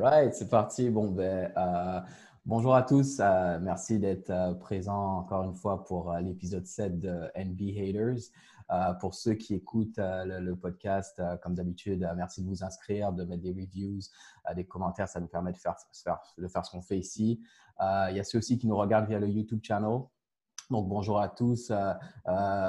[0.00, 0.90] Right, c'est parti.
[0.90, 2.00] Bon, ben, euh,
[2.46, 3.18] bonjour à tous.
[3.20, 8.30] Euh, merci d'être euh, présents encore une fois pour euh, l'épisode 7 de NB Haters.
[9.00, 13.50] Pour ceux qui écoutent le, podcast, comme d'habitude, merci de vous inscrire, de mettre des
[13.50, 13.98] reviews,
[14.54, 15.08] des commentaires.
[15.08, 15.74] Ça nous permet de faire,
[16.38, 17.40] de faire ce qu'on fait ici.
[17.80, 20.02] Il y a ceux aussi qui nous regardent via le YouTube channel.
[20.70, 21.72] Donc, bonjour à tous.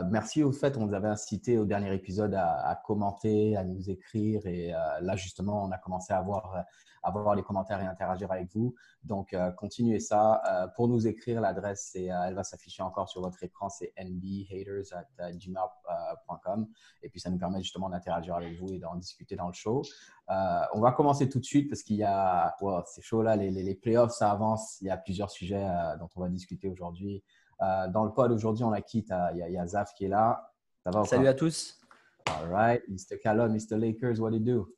[0.10, 4.44] Merci au fait, on nous avait incité au dernier épisode à, commenter, à nous écrire.
[4.48, 6.66] Et là, justement, on a commencé à avoir,
[7.04, 8.74] euh, à voir les commentaires et interagir avec vous.
[9.04, 10.42] Donc, euh, continuez ça.
[10.50, 13.70] Euh, pour nous écrire, l'adresse, euh, elle va s'afficher encore sur votre écran.
[13.70, 16.68] C'est nbhaters.gmail.com.
[17.04, 19.82] Et puis, ça nous permet justement d'interagir avec vous et d'en discuter dans le show.
[20.28, 23.52] On va commencer tout de suite parce qu'il y a, wow, c'est chaud là, les,
[23.52, 24.80] les, les playoffs, ça avance.
[24.82, 25.68] Il y a plusieurs sujets
[26.00, 27.24] dont on va discuter aujourd'hui.
[27.62, 29.68] Euh, dans le pod aujourd'hui, on a qui T'as- Il y, a- il y a
[29.68, 30.52] Zaf qui est là.
[30.84, 31.78] Ça va Salut à tous.
[32.28, 32.82] All right.
[32.88, 33.20] Mr.
[33.22, 33.78] Callum, Mr.
[33.78, 34.74] Lakers, what do you do?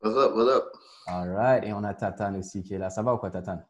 [0.00, 0.64] What's up, what's up?
[1.08, 1.64] All right.
[1.64, 2.90] Et on a Tatan aussi qui est là.
[2.90, 3.60] Ça va ou quoi, Tatan?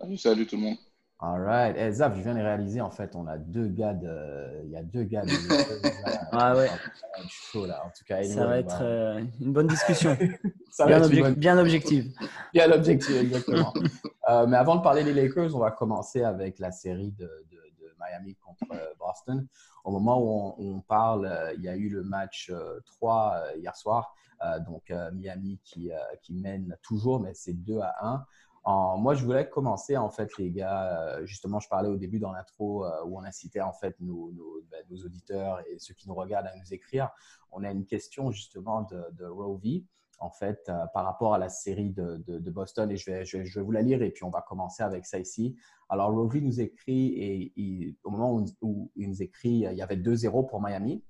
[0.00, 0.76] Salut, salut tout le monde.
[1.22, 1.76] All right.
[1.78, 4.62] Eh, Zaf, je viens de réaliser, en fait, on a deux gars de.
[4.64, 5.30] Il y a deux gars de.
[6.32, 6.68] Ah ouais.
[6.68, 6.74] Ça
[7.16, 7.82] va être chaud, là.
[7.84, 10.16] En tout cas, Ça va être euh, une bonne discussion,
[10.70, 12.12] ça va bien, être une objec- bonne- bien objective.
[12.54, 13.74] Bien l'objectif, exactement.
[14.28, 17.84] Euh, mais avant de parler des Lakers, on va commencer avec la série de, de-
[17.84, 19.46] de Miami contre euh, Boston.
[19.84, 23.34] Au moment où on, on parle, euh, il y a eu le match euh, 3
[23.34, 24.14] euh, hier soir.
[24.42, 28.24] Euh, donc euh, Miami qui, euh, qui mène toujours, mais c'est 2 à 1.
[28.64, 31.18] En- moi, je voulais commencer, en fait, les gars.
[31.24, 34.60] justement, je parlais au début dans l'intro où on incitait, en fait, nos, nos-
[35.04, 37.10] auditeurs et ceux qui nous regardent à nous écrire.
[37.52, 39.24] On a une question, justement, de, de
[40.18, 42.90] en fait, par rapport à la série de, Boston.
[42.90, 45.56] Et je vais, vous la lire et puis on va commencer avec ça ici.
[45.88, 47.14] Alors, Rovi nous écrit,
[47.56, 51.02] et au moment où, où il nous écrit, il y avait 2-0 pour Miami.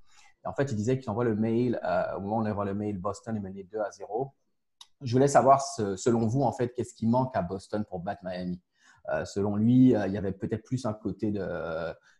[0.44, 2.64] Et en fait, il disait qu'il envoie le mail, euh, au moment où on envoie
[2.64, 4.32] le mail, Boston est mené 2 à 0.
[5.02, 8.60] Je voulais savoir, selon vous, en fait, qu'est-ce qui manque à Boston pour battre Miami?
[9.08, 11.46] Euh, selon lui, euh, il y avait peut-être plus un côté de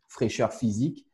[0.08, 1.06] fraîcheur physique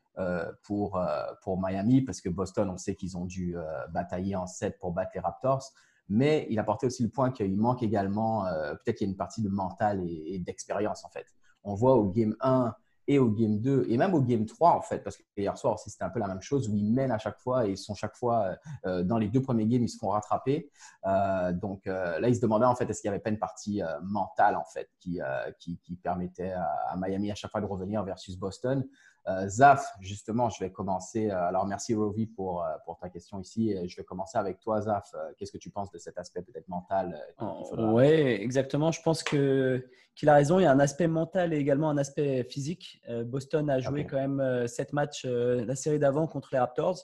[0.62, 0.98] pour,
[1.42, 3.54] pour Miami, parce que Boston, on sait qu'ils ont dû
[3.90, 5.62] batailler en 7 pour battre les Raptors.
[6.08, 9.42] Mais il apportait aussi le point qu'il manque également, peut-être qu'il y a une partie
[9.42, 11.26] de mental et, et d'expérience, en fait.
[11.64, 12.74] On voit au game 1
[13.08, 15.78] et au game 2, et même au game 3, en fait, parce que hier soir
[15.78, 17.94] c'était un peu la même chose, où ils mènent à chaque fois et ils sont
[17.94, 20.70] chaque fois, euh, dans les deux premiers games, ils se font rattraper.
[21.06, 23.38] Euh, donc euh, là, ils se demandaient, en fait, est-ce qu'il n'y avait pas une
[23.38, 27.50] partie euh, mentale, en fait, qui, euh, qui, qui permettait à, à Miami à chaque
[27.50, 28.84] fois de revenir versus Boston.
[29.28, 31.30] Euh, Zaf, justement, je vais commencer.
[31.30, 33.74] euh, alors, merci Rovi pour, euh, pour ta question ici.
[33.88, 35.12] Je vais commencer avec toi, Zaf.
[35.36, 37.20] Qu'est-ce que tu penses de cet aspect peut-être mental
[37.68, 38.92] faudra- Oui, exactement.
[38.92, 39.84] Je pense que
[40.14, 40.58] qu'il a raison.
[40.58, 43.02] Il y a un aspect mental et également un aspect physique.
[43.26, 46.98] Boston a joué quand même sept matchs la série d'avant contre les Raptors.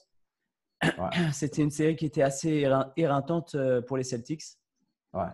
[0.83, 0.91] Ouais.
[1.33, 3.57] C'était une série qui était assez érein- éreintante
[3.87, 4.43] pour les Celtics.
[5.13, 5.27] Ouais.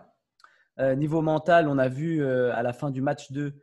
[0.81, 3.54] Euh, niveau mental, on a vu euh, à la fin du match 2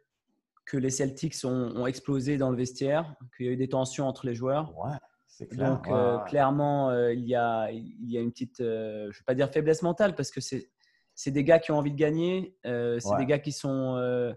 [0.65, 4.07] que les Celtics ont, ont explosé dans le vestiaire, qu'il y a eu des tensions
[4.07, 4.75] entre les joueurs.
[4.77, 5.69] Ouais, c'est clair.
[5.69, 9.21] Donc, euh, clairement, euh, il, y a, il y a une petite, euh, je ne
[9.21, 10.71] vais pas dire faiblesse mentale, parce que c'est
[11.17, 13.17] c'est des gars qui ont envie de gagner, c'est Ouais.
[13.19, 14.35] des gars qui sont,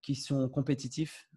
[0.00, 1.28] qui sont compétitifs.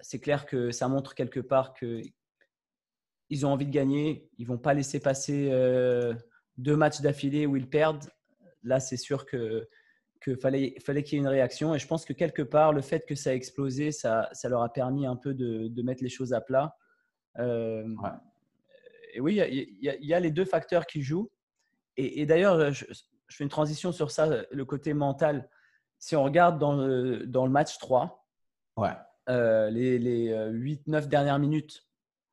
[0.00, 4.28] C'est clair que ça montre quelque part qu'ils ont envie de gagner.
[4.36, 5.48] Ils ne vont pas laisser passer
[6.56, 8.10] deux matchs d'affilée où ils perdent.
[8.64, 9.68] Là, c'est sûr que
[10.24, 11.74] qu'il fallait, fallait qu'il y ait une réaction.
[11.74, 14.62] Et je pense que quelque part, le fait que ça a explosé, ça, ça leur
[14.62, 16.76] a permis un peu de, de mettre les choses à plat.
[17.38, 18.10] Euh, Ouais.
[19.16, 21.30] Et oui, il y a- y, y les deux facteurs qui jouent.
[21.96, 22.84] Et, et d'ailleurs, je,
[23.28, 25.48] je fais une transition sur ça, le côté mental.
[26.00, 28.26] Si on regarde dans le, dans le match 3,
[28.76, 28.90] Ouais.
[29.28, 31.86] euh, les, les 8-9 dernières minutes,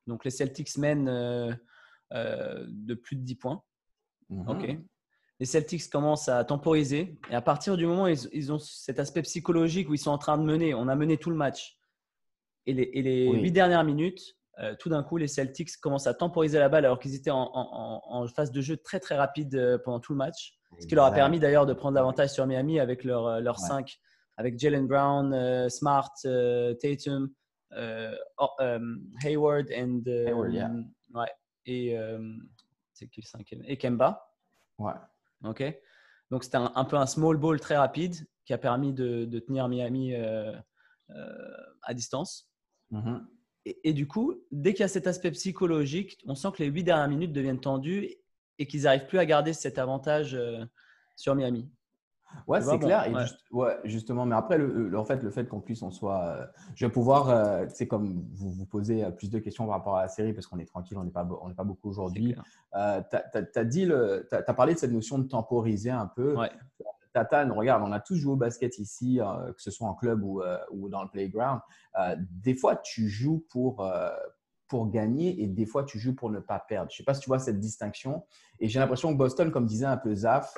[0.08, 1.52] donc les Celtics mènent euh,
[2.12, 3.62] euh, de plus de 10 points.
[4.28, 4.48] Mhm.
[4.48, 4.76] Ok.
[5.42, 9.00] Les Celtics commencent à temporiser et à partir du moment où ils, ils ont cet
[9.00, 11.80] aspect psychologique où ils sont en train de mener, on a mené tout le match.
[12.66, 13.40] Et les, et les Oui.
[13.40, 17.00] 8 dernières minutes, euh, tout d'un coup, les Celtics commencent à temporiser la balle alors
[17.00, 20.12] qu'ils étaient en, en- en- en phase de jeu très très rapide euh, pendant tout
[20.12, 20.60] le match.
[20.78, 23.58] Ce qui leur a permis d'ailleurs de prendre l'avantage sur Miami avec leur, euh, leur
[23.60, 23.66] Ouais.
[23.66, 23.98] 5,
[24.36, 27.30] avec Jalen Brown, euh, Smart, euh, Tatum,
[28.38, 28.48] oh,
[29.24, 30.70] Hayward and, Hayward, yeah.
[31.14, 31.32] ouais,
[31.66, 31.96] et
[32.92, 33.64] c'est qui le cinquième?
[33.66, 34.24] Et Kemba.
[34.78, 34.92] Ouais.
[35.44, 35.62] Ok.
[36.30, 40.14] Donc c'était un, peu un small ball très rapide qui a permis de, tenir Miami
[40.14, 40.52] euh,
[41.10, 42.50] euh, à distance.
[42.90, 43.26] Mhm.
[43.64, 46.82] Et, du coup, dès qu'il y a cet aspect psychologique, on sent que les huit
[46.82, 48.16] dernières minutes deviennent tendues
[48.58, 50.64] et qu'ils n'arrivent plus à garder cet avantage euh,
[51.14, 51.70] sur Miami.
[52.46, 53.06] Ouais, c'est clair.
[53.06, 53.76] Et ouais.
[53.84, 56.24] justement, mais après, le, en fait, le fait qu'on puisse, on soit.
[56.24, 59.96] Euh, je vais pouvoir, euh, c'est comme vous vous posez plus de questions par rapport
[59.96, 62.34] à la série parce qu'on est tranquille, on n'est pas, on pas beaucoup aujourd'hui.
[62.72, 66.36] tu as, dit, tu as, parlé de cette notion de temporiser un peu.
[66.36, 66.50] Ouais.
[67.12, 70.22] Tatane, regarde, on a tous joué au basket ici, euh, que ce soit en club
[70.24, 71.60] ou, euh, ou dans le playground.
[71.98, 73.86] Euh, des fois, tu joues pour,
[74.68, 76.90] pour gagner et des fois, tu joues pour ne pas perdre.
[76.90, 78.24] Je ne sais pas si tu vois cette distinction.
[78.60, 80.54] Et j'ai l'impression que Boston, comme disait un peu Zaf,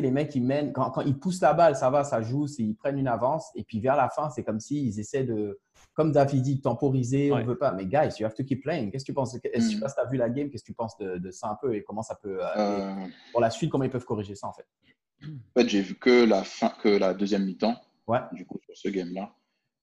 [0.00, 2.74] les mecs, ils mènent, quand, quand, ils poussent la balle, ça va, ça joue, ils
[2.74, 3.50] prennent une avance.
[3.54, 5.60] Et puis vers la fin, c'est comme s'ils essaient de,
[5.94, 7.72] comme David dit, temporiser, on ne veut pas.
[7.72, 8.90] Mais guys, you have to keep playing.
[8.90, 9.34] Qu'est-ce que tu penses?
[9.34, 10.50] Est-ce que tu as vu la game?
[10.50, 12.38] Qu'est-ce que tu penses de, de, ça un peu et comment ça peut,
[13.32, 14.66] pour la suite, comment ils peuvent corriger ça en fait?
[15.24, 17.76] En fait, j'ai vu que la fin, que la deuxième mi-temps.
[18.06, 18.18] Ouais.
[18.32, 19.32] Du coup, sur ce game-là.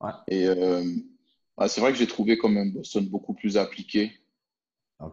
[0.01, 0.11] Ouais.
[0.27, 0.83] Et euh,
[1.67, 4.11] c'est vrai que j'ai trouvé quand même Boston beaucoup plus appliqué.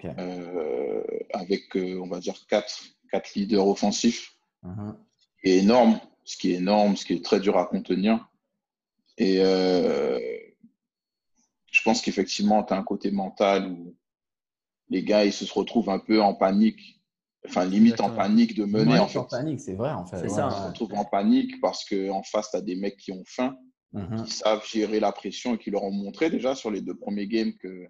[0.05, 1.03] Euh,
[1.33, 4.36] avec, euh, on va dire, quatre, quatre leaders offensifs.
[4.67, 4.93] Mm
[5.45, 8.29] énorme, ce qui est énorme, ce qui est très dur à contenir.
[9.17, 9.37] Et
[11.71, 13.95] je pense qu'effectivement, tu as un côté mental où
[14.89, 16.97] les gars, ils se retrouvent un peu en panique
[17.49, 19.19] enfin limite en panique de mener en fait.
[19.19, 20.29] En panique, c'est vrai en fait.
[20.29, 20.49] Ça.
[20.49, 23.57] On se retrouve en panique parce qu'en face, tu as des mecs qui ont faim,
[23.93, 24.25] mhm.
[24.25, 27.27] qui savent gérer la pression et qui leur ont montré déjà sur les deux premiers
[27.27, 27.89] games qu'ils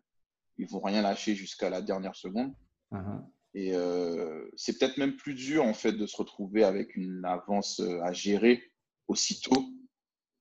[0.58, 2.52] ne vont rien lâcher jusqu'à la dernière seconde.
[2.90, 3.26] Mhm.
[3.56, 7.81] Et euh, c'est peut-être même plus dur en fait de se retrouver avec une avance
[7.81, 8.62] euh, à gérer
[9.08, 9.64] aussitôt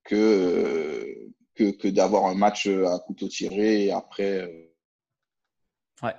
[0.03, 4.69] que, euh, que, d'avoir un match à couteau tiré et après.
[6.03, 6.13] Ouais.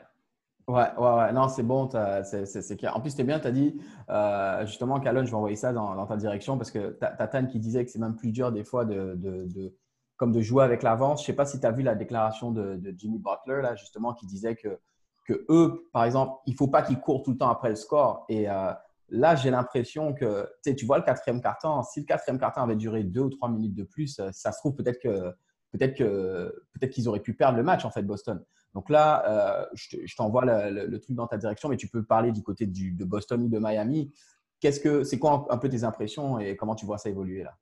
[0.69, 1.33] Ouais, ouais.
[1.35, 1.87] Non, c'est bon.
[2.25, 2.97] C'est clair.
[2.97, 3.79] En plus, c'était bien, tu as dit,
[4.09, 7.85] euh, justement, Calonne, je vais envoyer ça dans, ta direction parce que as, qui disait
[7.85, 9.77] que c'est même plus dur des fois de, de,
[10.17, 11.21] comme de jouer avec l'avance.
[11.21, 14.15] Je sais pas si tu as vu la déclaration de, de, Jimmy Butler, là, justement,
[14.15, 14.81] qui disait que,
[15.27, 18.25] que eux, par exemple, il faut pas qu'ils courent tout le temps après le score.
[18.29, 18.73] Et euh,
[19.09, 23.03] là, j'ai l'impression que, tu vois, le quatrième carton, si le quatrième carton avait duré
[23.03, 25.33] deux ou trois minutes de plus, euh, ça se trouve peut-être que
[25.73, 28.43] peut-être que peut-être qu'ils auraient pu perdre le match en fait Boston.
[28.73, 32.43] Donc là, euh, je t'envoie le, truc dans ta direction, mais tu peux parler du
[32.43, 34.13] côté de Boston ou de Miami.
[34.61, 37.57] Qu'est-ce que c'est quoi un, peu tes impressions et comment tu vois ça évoluer là?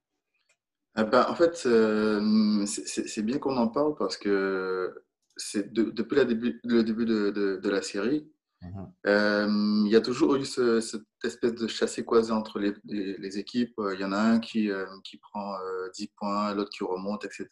[0.97, 5.04] Eh ben, En fait, c'est bien qu'on en parle parce que
[5.37, 8.31] c'est depuis le début, le début de, la série,
[8.63, 8.93] mhm.
[9.07, 13.75] euh, il y a toujours eu cette espèce de chassé-croisé entre les, équipes.
[13.93, 14.71] Il y en a un qui,
[15.05, 15.57] qui prend
[15.95, 17.49] 10 points, l'autre qui remonte, etc.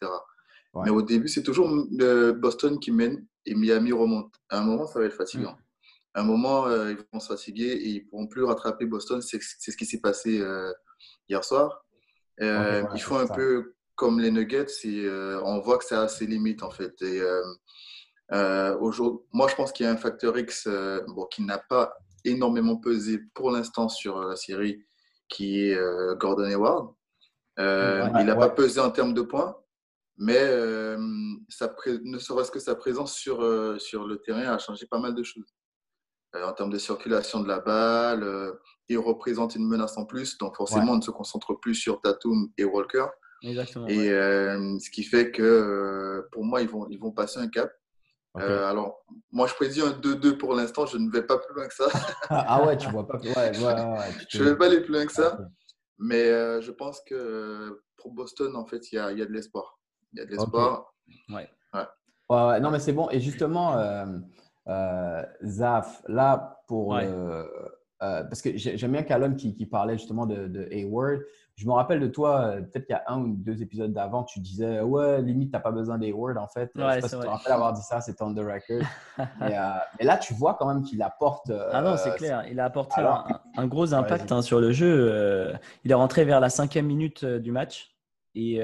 [0.75, 1.69] Mais au début, c'est toujours
[2.35, 4.33] Boston qui mène et Miami remonte.
[4.49, 5.51] À un moment, ça va être fatigant.
[5.51, 5.63] Mm.
[6.15, 9.21] À un moment, euh, ils vont se fatiguer et ils ne pourront plus rattraper Boston.
[9.21, 10.71] C'est ce qui s'est passé euh,
[11.27, 11.85] hier soir.
[12.41, 14.85] Euh, ils font un peu comme les Nuggets.
[14.85, 15.07] Et,
[15.43, 16.93] on voit que c'est à ses limites, en fait.
[17.01, 17.21] Et,
[18.31, 20.67] moi, je pense qu'il y a un facteur X
[21.07, 21.93] bon, qui n'a pas
[22.25, 24.83] énormément pesé pour l'instant sur la série,
[25.29, 25.79] qui est
[26.17, 26.93] Gordon Hayward.
[27.57, 29.55] il n'a pas pesé en termes de points,
[30.17, 30.97] mais euh,
[31.49, 31.73] ça,
[32.03, 35.23] ne serait-ce que sa présence sur, euh, sur le terrain a changé pas mal de
[35.23, 35.55] choses.
[36.35, 38.53] Euh, en termes de circulation de la balle,
[38.89, 42.49] il représente une menace en plus, donc forcément on ne se concentre plus sur Tatum
[42.57, 43.05] et Walker.
[43.43, 43.87] Exactement.
[43.87, 47.71] Et ce qui fait que pour moi, ils vont, ils vont passer un cap.
[48.35, 50.85] alors, moi, je prédis un 2-2 pour l'instant.
[50.85, 51.85] Je ne vais pas plus loin que ça.
[52.29, 53.17] ah ouais, tu vois pas.
[53.19, 53.53] Ouais, ouais,
[54.29, 55.37] je ne vais pas aller plus loin que ça.
[55.99, 56.25] Mais
[56.61, 59.79] je pense que pour Boston, en fait, il y a, il y a de l'espoir.
[60.13, 60.93] Il y a de l'espoir.
[61.29, 61.49] Ouais.
[62.29, 62.59] Ouais.
[62.59, 63.09] Non, mais c'est bon.
[63.09, 64.05] Et justement, euh,
[64.67, 66.95] euh, Zaf, là, pour.
[66.95, 67.43] Euh,
[67.99, 71.21] parce que j'aime bien Callum qui, qui, parlait justement de, de, Hayward.
[71.55, 74.39] Je me rappelle de toi, peut-être qu'il y a un ou deux épisodes d'avant, tu
[74.39, 76.71] disais Ouais, limite, tu n'as pas besoin d'Hayward en fait.
[76.75, 78.81] Ouais, je sais pas si tu te rappelles avoir dit ça, c'est on the record.
[79.99, 81.51] et, là, tu vois quand même qu'il apporte.
[81.71, 82.43] ah non, c'est clair.
[82.49, 83.01] Il a apporté
[83.55, 85.53] un, gros impact hein, sur le jeu.
[85.83, 87.95] il est rentré vers la cinquième minute du match.
[88.35, 88.61] Et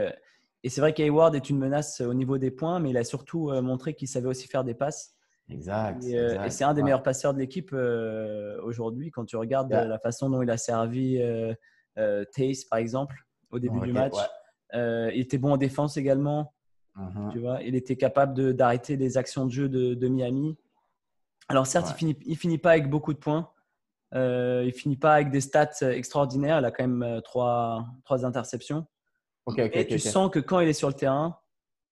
[0.63, 3.49] et c'est vrai qu'Hayward est une menace au niveau des points, mais il a surtout
[3.49, 5.15] euh, montré qu'il savait aussi faire des passes.
[5.49, 6.03] Exact.
[6.03, 9.09] Et, euh, c'est un des meilleurs passeurs de l'équipe euh, aujourd'hui.
[9.09, 11.19] Quand tu regardes la façon dont il a servi
[12.33, 13.15] Tace, par exemple,
[13.51, 14.15] au début du match.
[14.73, 16.53] il était bon en défense également.
[16.95, 17.31] Mm-hmm.
[17.31, 20.57] Tu vois, il était capable d'arrêter les actions de jeu de, Miami.
[21.47, 23.49] Alors certes, il finit, il finit pas avec beaucoup de points.
[24.15, 26.59] Euh, il finit pas avec des stats extraordinaires.
[26.59, 28.87] Il a quand même trois, trois interceptions
[29.57, 31.39] et tu sens que quand il est sur le terrain,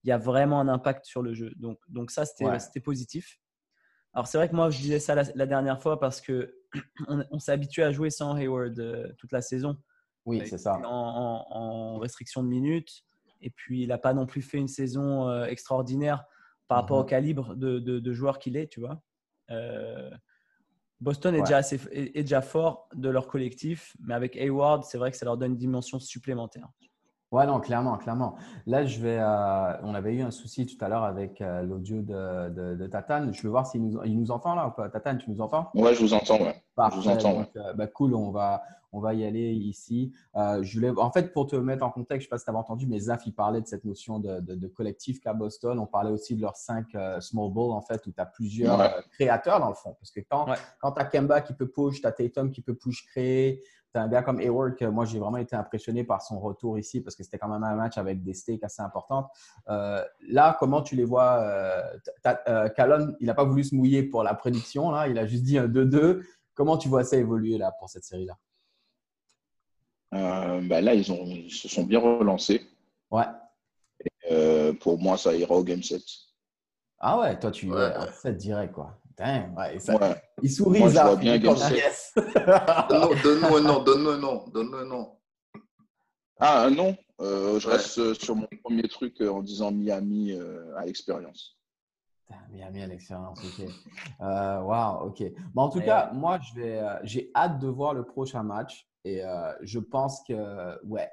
[0.04, 1.52] il y a vraiment un impact sur le jeu.
[1.58, 3.40] Donc, donc ça, c'était positif.
[4.14, 6.56] Alors c'est vrai que moi je disais ça la, dernière fois parce que
[7.08, 9.78] on, s'est habitué à jouer sans Hayward toute la saison.
[10.28, 10.80] Oui, c'est ça.
[10.86, 13.04] En, restriction de minutes.
[13.42, 16.26] Et puis il n'a pas non plus fait une saison extraordinaire
[16.68, 17.10] par rapport au mhm.
[17.10, 19.02] calibre de, de, joueur qu'il est, tu vois.
[21.00, 25.12] Boston est, déjà assez, est, déjà fort de leur collectif, mais avec Hayward, c'est vrai
[25.12, 26.68] que ça leur donne une dimension supplémentaire.
[27.32, 28.36] Ouais, non, clairement, clairement.
[28.66, 29.18] Là, je vais.
[29.20, 32.88] Euh, on avait eu un souci tout à l'heure avec euh, l'audio de, de, de,
[32.88, 33.34] Tatane.
[33.34, 34.88] Je veux voir s'il nous, il nous entend là ou pas?
[34.88, 35.70] Tatane, tu nous entends?
[35.76, 36.40] Ouais, je vous entends.
[36.40, 36.56] Ouais.
[36.90, 37.46] je vous entends.
[37.58, 40.14] Euh, bah, cool, on va, on va y aller ici.
[40.36, 42.50] je voulais, en fait, pour te mettre en contexte, je ne sais pas si tu
[42.50, 45.80] avais entendu, mais Zaf, il parlait de cette notion de, de collectif qu'à Boston.
[45.80, 49.60] On parlait aussi de leurs cinq small balls, en fait, où tu as plusieurs créateurs
[49.60, 49.98] dans le fond.
[50.00, 50.46] Parce que quand,
[50.80, 53.62] quand tu as Kemba qui peut push, tu as Tatum qui peut push créer
[53.98, 57.16] un gars comme Hayward que moi j'ai vraiment été impressionné par son retour ici parce
[57.16, 59.30] que c'était quand même un match avec des stakes assez importantes.
[59.70, 61.98] Euh, là, comment tu les vois euh,
[62.48, 62.70] euh
[63.20, 65.68] il n'a pas voulu se mouiller pour la prédiction, là, il a juste dit un
[65.68, 66.24] 2-2.
[66.54, 68.38] Comment tu vois ça évoluer là pour cette série-là?
[70.14, 72.66] Euh, ben Là, ils, ont, ils se sont bien relancés.
[73.12, 73.26] Ouais.
[74.80, 76.02] pour moi, ça ira au game 7.
[77.00, 77.94] Ah ouais, toi tu ouais.
[78.12, 79.00] 7 direct quoi.
[80.44, 81.16] Il sourit là.
[81.16, 81.40] bien
[82.90, 85.18] Donne-nous un nom, donne-nous un nom, donne-nous un nom.
[86.40, 90.76] Ah, un nom euh, Je reste sur mon premier truc euh, en disant Miami euh,
[90.78, 91.58] à l'expérience.
[92.52, 93.68] Miami à l'expérience, ok.
[94.20, 95.24] Waouh, ok.
[95.54, 99.22] Bon, en tout cas, moi, je vais, j'ai hâte de voir le prochain match et
[99.62, 101.10] je pense que, ouais,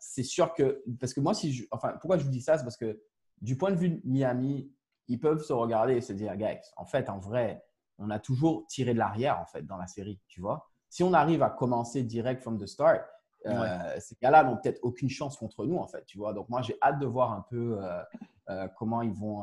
[0.00, 2.64] c'est sûr que, parce que moi, si je, enfin, pourquoi je vous dis ça, c'est
[2.64, 3.00] parce que
[3.40, 4.72] du point de vue de Miami,
[5.08, 7.64] ils peuvent se regarder et se dire, guys, en fait, en vrai,
[7.98, 10.68] on a toujours tiré de l'arrière en fait dans la série, tu vois.
[10.88, 13.02] Si on arrive à commencer direct from the start,
[13.46, 16.32] euh, ces gars-là n'ont peut-être aucune chance contre nous en fait, tu vois.
[16.32, 18.02] Donc moi, j'ai hâte de voir un peu euh,
[18.50, 19.42] euh, comment ils vont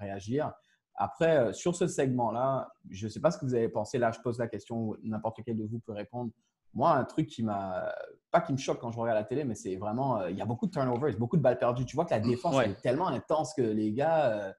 [0.00, 0.52] réagir.
[0.96, 3.98] Après, sur ce segment-là, je ne sais pas ce que vous avez pensé.
[3.98, 6.30] Là, je pose la question, n'importe quel de vous peut répondre.
[6.74, 7.94] Moi, un truc qui m'a,
[8.30, 10.44] pas qui me choque quand je regarde la télé, mais c'est vraiment, il y a
[10.44, 11.84] beaucoup de turnovers, beaucoup de balles perdues.
[11.84, 14.54] Tu vois que la défense est tellement intense que les gars,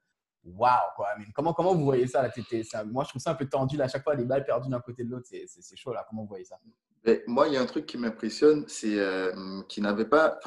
[0.45, 1.07] waouh, quoi.
[1.33, 2.29] comment, comment vous voyez ça,
[2.63, 3.81] ça, Moi, je trouve ça un peu tendu.
[3.81, 6.05] à chaque fois, les balles perdues d'un côté de l'autre, c'est chaud, là.
[6.07, 6.57] Comment vous voyez ça?
[7.27, 10.39] Moi, il y a un truc qui m'impressionne, c'est euh, qu'ils n'avaient pas.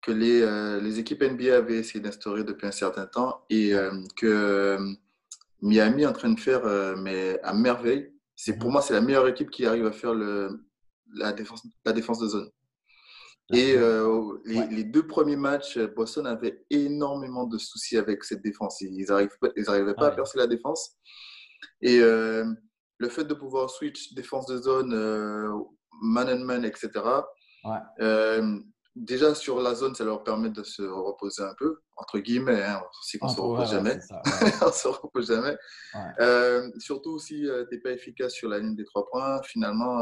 [0.00, 3.90] que les, euh, les, équipes NBA avaient essayé d'instaurer depuis un certain temps et euh,
[4.16, 4.76] que
[5.62, 6.62] Miami est en train de faire,
[6.98, 8.12] mais à merveille.
[8.36, 10.66] C'est Pour moi, c'est la meilleure équipe qui arrive à faire le,
[11.14, 12.50] la, défense, la défense de zone.
[13.52, 18.80] Et euh, les, deux premiers matchs, Boston avait énormément de soucis avec cette défense.
[18.80, 20.96] Ils n'arrivaient pas à percer la défense.
[21.82, 22.46] Et euh,
[22.98, 25.52] le fait de pouvoir switch défense de zone, euh,
[26.00, 26.90] man and man, etc.
[28.96, 32.62] déjà sur la zone, ça leur permet de se reposer un peu, entre guillemets.
[32.62, 33.98] Hein, c'est qu'on ne se repose jamais.
[34.62, 35.56] on se repose jamais.
[36.78, 40.00] surtout si tu n'es pas efficace sur la ligne des trois points, finalement,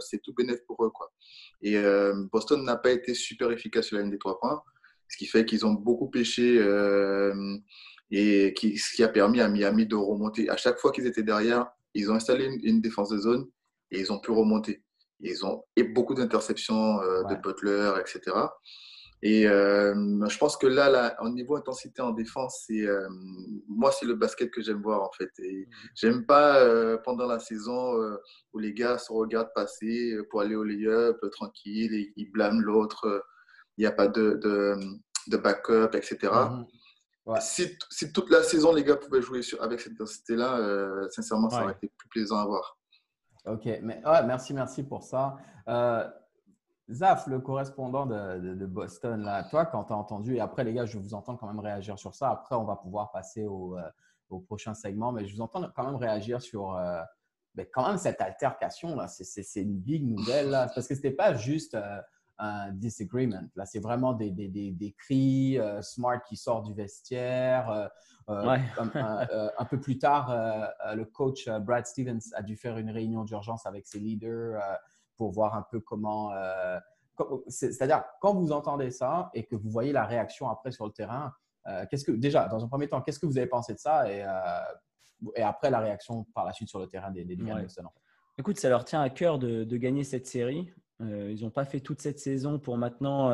[0.00, 0.90] c'est tout bénéfique pour eux.
[0.90, 1.12] Quoi.
[1.62, 4.62] Et euh, Boston n'a pas été super efficace sur la ligne des trois points,
[5.08, 7.56] ce qui fait qu'ils ont beaucoup pêché euh,
[8.10, 10.48] et qui, ce qui a permis à Miami de remonter.
[10.50, 13.48] À chaque fois qu'ils étaient derrière, ils ont installé une, défense de zone
[13.90, 14.82] et ils ont pu remonter.
[15.22, 18.32] Ils ont et beaucoup d'interceptions euh, de Butler, etc.
[19.24, 19.94] Et euh,
[20.28, 23.08] je pense que là, là, au niveau intensité en défense, c'est euh,
[23.68, 25.30] moi, c'est le basket que j'aime voir en fait.
[25.38, 25.66] Et mhm.
[25.94, 27.94] j'aime pas euh, pendant la saison
[28.52, 33.24] où les gars se regardent passer pour aller au lay-up tranquille, et ils blâment l'autre,
[33.76, 34.74] il n'y a pas de, de,
[35.28, 36.18] de, backup, etc.
[36.50, 36.66] Mhm.
[37.40, 41.62] Si, si, toute la saison les gars pouvaient jouer sur, avec cette intensité-là, sincèrement, ça
[41.62, 42.76] aurait été plus plaisant à voir.
[43.46, 45.36] Ok, mais ouais, merci, merci pour ça.
[46.90, 50.86] Zaf, le correspondant de, Boston, là, toi, quand tu as entendu, et après les gars,
[50.86, 52.30] je vous entends quand même réagir sur ça.
[52.30, 55.96] Après, on va pouvoir passer au, euh, prochain segment, mais je vous entends quand même
[55.96, 57.02] réagir sur euh,
[57.54, 58.96] ben, quand même cette altercation.
[59.08, 62.00] C'est une big nouvelle, là, parce que ce n'était pas juste euh,
[62.44, 63.48] un disagreement.
[63.54, 67.90] Là, c'est vraiment des, des, des, cris, Smart qui sort du vestiaire.
[68.28, 70.30] un, peu plus tard,
[70.94, 74.60] le coach Brad Stevens a dû faire une réunion d'urgence avec ses leaders
[75.16, 76.32] pour voir un peu comment.
[76.32, 76.78] Euh,
[77.46, 81.32] c'est-à-dire, quand vous entendez ça et que vous voyez la réaction après sur le terrain,
[81.68, 84.10] euh, qu'est-ce que déjà, dans un premier temps, qu'est-ce que vous avez pensé de ça
[84.10, 87.66] et, euh, et après la réaction par la suite sur le terrain des, des ouais.
[88.38, 90.72] Écoute, ça leur tient à cœur de, gagner cette série.
[91.02, 93.32] Ils n'ont pas fait toute cette saison pour maintenant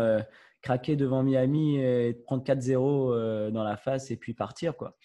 [0.62, 4.76] craquer devant Miami et prendre 4-0 dans la face et puis partir.
[4.76, 4.96] Quoi.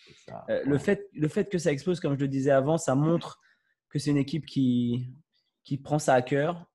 [0.48, 3.40] le, fait, le fait que ça explose, comme je le disais avant, ça montre
[3.90, 5.08] que c'est une équipe qui,
[5.64, 6.66] qui prend ça à cœur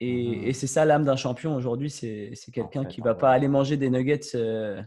[0.00, 0.52] et, mmh.
[0.54, 1.90] c'est ça l'âme d'un champion aujourd'hui.
[1.90, 4.82] C'est quelqu'un qui ne va pas aller manger des nuggets euh,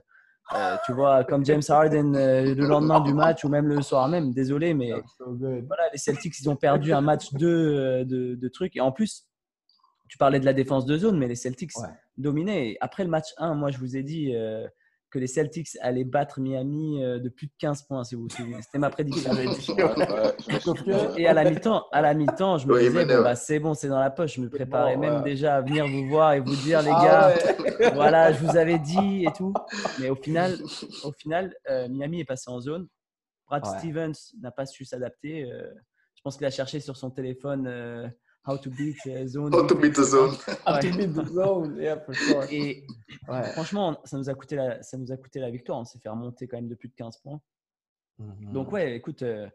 [0.55, 4.07] Euh, tu vois, comme James Harden euh, le lendemain du match ou même le soir
[4.07, 4.33] même.
[4.33, 8.75] Désolé, mais voilà, les Celtics, ils ont perdu un match 2 euh, de, de, trucs.
[8.77, 9.25] Et en plus,
[10.07, 11.71] tu parlais de la défense de zone, mais les Celtics
[12.17, 12.77] dominaient.
[12.81, 14.33] après le match 1, moi, je vous ai dit
[15.09, 18.61] que les Celtics allaient battre Miami de plus de 15 points, si vous vous souvenez.
[18.61, 19.31] C'était ma prédiction.
[21.17, 23.87] et à la mi-temps, à la mi-temps, je me disais bon, bah, c'est bon, c'est
[23.87, 24.35] dans la poche.
[24.35, 27.91] Je me préparais même déjà à venir vous voir et vous dire les ah gars,
[27.93, 29.53] voilà, je vous avais dit et tout.
[29.99, 30.57] Mais au final,
[31.03, 31.55] au final,
[31.89, 32.87] Miami est passé en zone.
[33.47, 35.49] Brad Stevens n'a pas su s'adapter.
[36.15, 38.11] je pense qu'il a cherché sur son téléphone
[38.47, 39.51] How to beat the zone.
[39.51, 40.35] How to beat the zone.
[40.65, 42.45] How to beat the zone, yeah, for sure.
[42.49, 42.85] Et
[43.53, 45.79] franchement, ça nous, a coûté la, ça nous a coûté la victoire.
[45.79, 47.41] On s'est fait remonter quand même de plus de 15 points.
[48.21, 48.51] Mm-hmm.
[48.53, 49.47] Donc, ouais, écoute, euh,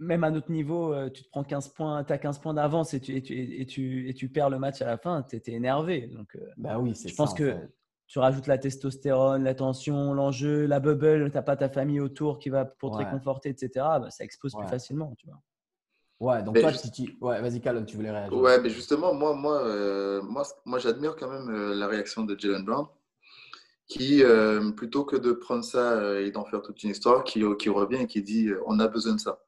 [0.00, 2.94] même à notre niveau, euh, tu te prends 15 points, tu as 15 points d'avance
[2.94, 5.36] et tu, et, tu, et, tu, et tu perds le match à la fin, tu
[5.36, 6.08] étais énervé.
[6.08, 7.56] Donc, euh, bah oui, je pense que
[8.08, 12.38] tu rajoutes la testostérone, la tension, l'enjeu, la bubble, tu n'as pas ta famille autour
[12.40, 13.70] qui va pour te réconforter, etc.
[13.74, 15.40] Bah, ça explose plus facilement, tu vois.
[16.20, 17.16] Ouais, donc toi, tu...
[17.20, 18.38] ouais, vas-y, Callum, tu voulais réagir.
[18.38, 22.38] Ouais, mais justement, moi, moi, euh, moi, moi j'admire quand même euh, la réaction de
[22.38, 22.86] Jalen Brown,
[23.88, 27.68] qui, euh, plutôt que de prendre ça et d'en faire toute une histoire, qui, qui
[27.68, 29.40] revient et qui dit on a besoin de ça.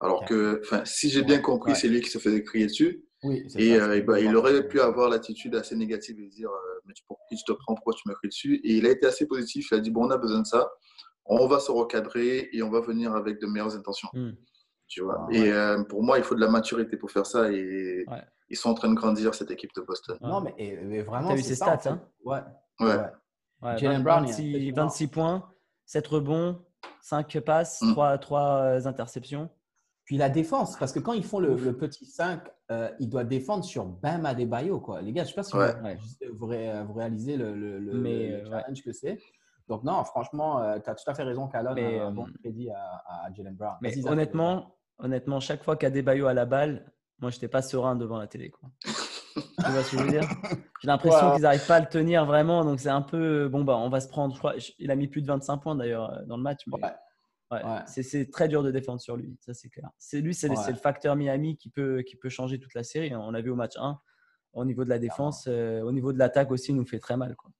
[0.00, 3.04] Alors que, enfin, si j'ai bien compris, c'est lui qui se faisait crier dessus.
[3.24, 6.50] Oui, et, bah, il aurait pu avoir l'attitude assez négative et dire
[6.86, 8.60] mais tu, pourquoi tu te prends, pourquoi tu me cries dessus?
[8.64, 9.68] Et il a été assez positif.
[9.70, 10.70] Il a dit bon, on a besoin de ça,
[11.24, 14.08] on va se recadrer et on va venir avec de meilleures intentions.
[15.00, 17.50] Ah, et euh, pour moi, il faut de la maturité pour faire ça.
[17.50, 18.04] Et
[18.48, 20.18] ils sont en train de grandir, cette équipe de Boston.
[20.20, 21.28] Non, mais, et, vraiment.
[21.28, 22.40] Tu as vu ses stats, hein Ouais.
[22.80, 23.78] ouais.
[23.78, 25.48] Jalen Brown, 26, 26, points,
[25.86, 26.60] 7 rebonds,
[27.00, 28.18] 5 passes, 3, mm.
[28.18, 29.48] 3 euh, interceptions.
[30.04, 33.64] Puis la défense, parce que quand ils font le, petit 5, euh, il doit défendre
[33.64, 34.80] sur Bam Adebayo.
[34.80, 35.00] Quoi.
[35.00, 38.92] Les gars, je ne sais pas si vous, vous, réalisez le, le, le challenge que
[38.92, 39.18] c'est.
[39.68, 41.78] Donc, non, franchement, tu as tout à fait raison, Callum.
[41.78, 43.76] Un bon crédit à, à Jalen Brown.
[43.80, 46.90] Mais honnêtement, honnêtement, chaque fois qu'Adebayo a la balle,
[47.20, 48.50] moi, je n'étais pas serein devant la télé.
[48.50, 48.68] Quoi.
[48.82, 50.28] tu vois ce que je veux dire?
[50.80, 52.64] J'ai l'impression qu'ils n'arrivent pas à le tenir vraiment.
[52.64, 53.48] Donc, c'est un peu.
[53.48, 54.54] Bon, bah, on va se prendre.
[54.78, 56.64] il a mis plus de 25 points d'ailleurs euh, dans le match.
[57.86, 59.90] C'est très dur de défendre sur lui, ça c'est clair.
[59.98, 63.14] C'est lui, c'est le facteur Miami qui peut, qui peut changer toute la série.
[63.14, 64.00] On l'a vu au match 1.
[64.54, 67.16] Au niveau de la défense, euh, au niveau de l'attaque aussi, il nous fait très
[67.16, 67.36] mal.
[67.36, 67.50] Quoi.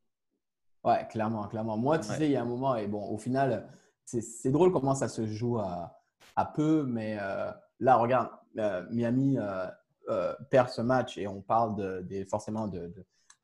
[0.85, 1.79] Ouais, clairement, clairement.
[1.79, 3.69] Moi, tu sais, il y a un moment, et bon, au final,
[4.05, 6.02] c'est drôle comment ça se joue à,
[6.37, 11.77] à peu, mais euh, là, regarde, euh, Miami euh, perd ce match et on parle
[11.77, 12.93] de, forcément de,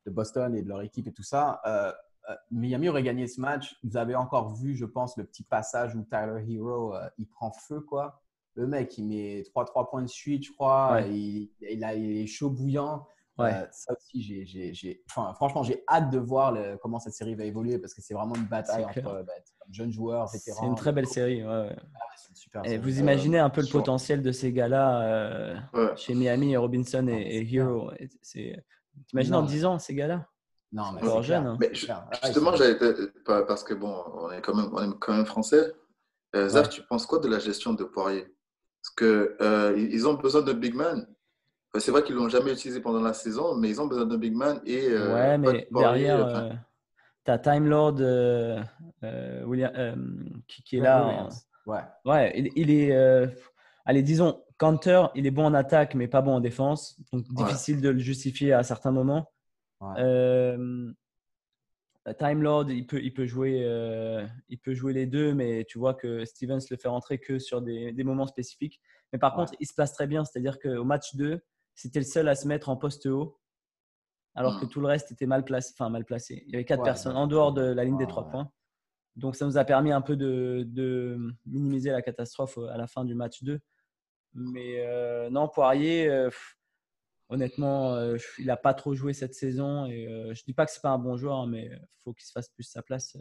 [0.07, 1.61] Boston et de leur équipe et tout ça.
[2.51, 3.75] Miami aurait gagné ce match.
[3.83, 7.81] Vous avez encore vu, je pense, le petit passage où Tyler Hero, il prend feu,
[7.81, 8.21] quoi.
[8.55, 11.01] Le mec, il met 3-3 points de suite, je crois.
[11.07, 13.05] Il, il, a, il est chaud bouillant.
[13.37, 13.67] Ouais.
[13.71, 17.93] ça aussi, j'ai, enfin, franchement, j'ai hâte de voir comment cette série va évoluer parce
[17.93, 19.33] que c'est vraiment une bataille entre bah,
[19.71, 20.59] jeunes joueurs, vétérans.
[20.59, 21.43] C'est une très belle série.
[21.43, 21.75] Ouais,
[22.63, 27.47] et vous imaginez un peu le potentiel de ces gars-là euh, chez Miami, Robinson et,
[27.51, 27.91] Hero.
[29.07, 30.27] T'imagines en 10 ans ces gars-là?
[30.71, 31.47] Non, mais c'est jeune.
[31.47, 31.57] Hein.
[31.59, 32.77] Mais justement, j'avais
[33.25, 35.73] parce que bon, on est quand même, on est quand même français.
[36.35, 38.27] Euh, Zach, tu penses quoi de la gestion de Poirier?
[38.81, 41.07] Parce que euh, ils ont besoin de big man.
[41.77, 44.35] c'est vrai qu'ils l'ont jamais utilisé pendant la saison, mais ils ont besoin de big
[44.35, 46.59] man et ouais, mais derrière,
[47.25, 47.99] tu as Time Lord
[49.45, 51.29] William, qui, est là.
[51.65, 51.81] Ouais.
[52.05, 52.91] Ouais, il, est.
[52.91, 53.27] Euh,
[53.85, 56.99] allez, disons, Counter, il est bon en attaque, mais pas bon en défense.
[57.11, 59.31] Donc, difficile de le justifier à certains moments.
[59.97, 60.91] Euh,
[62.17, 65.77] Time Lord, il peut, il, peut jouer, euh, il peut jouer les deux, mais tu
[65.77, 68.81] vois que Stevens le fait rentrer que sur des, des moments spécifiques.
[69.13, 71.39] Mais par contre, il se place très bien, c'est-à-dire qu'au match 2,
[71.75, 73.39] c'était le seul à se mettre en poste haut,
[74.35, 74.69] alors que hmm.
[74.69, 75.73] tout le reste était mal placé.
[75.73, 76.43] Enfin, mal placé.
[76.47, 78.51] Il y avait quatre personnes en dehors de la ligne des trois points.
[79.19, 83.15] Donc, ça nous a permis un peu de, minimiser la catastrophe à la fin du
[83.15, 83.59] match 2.
[84.33, 86.29] Mais euh, non, Poirier, euh,
[87.29, 89.85] honnêtement, euh, il n'a pas trop joué cette saison.
[89.87, 92.01] Et je ne dis pas que ce n'est pas un bon joueur, hein, mais il
[92.03, 93.17] faut qu'il se fasse plus sa place.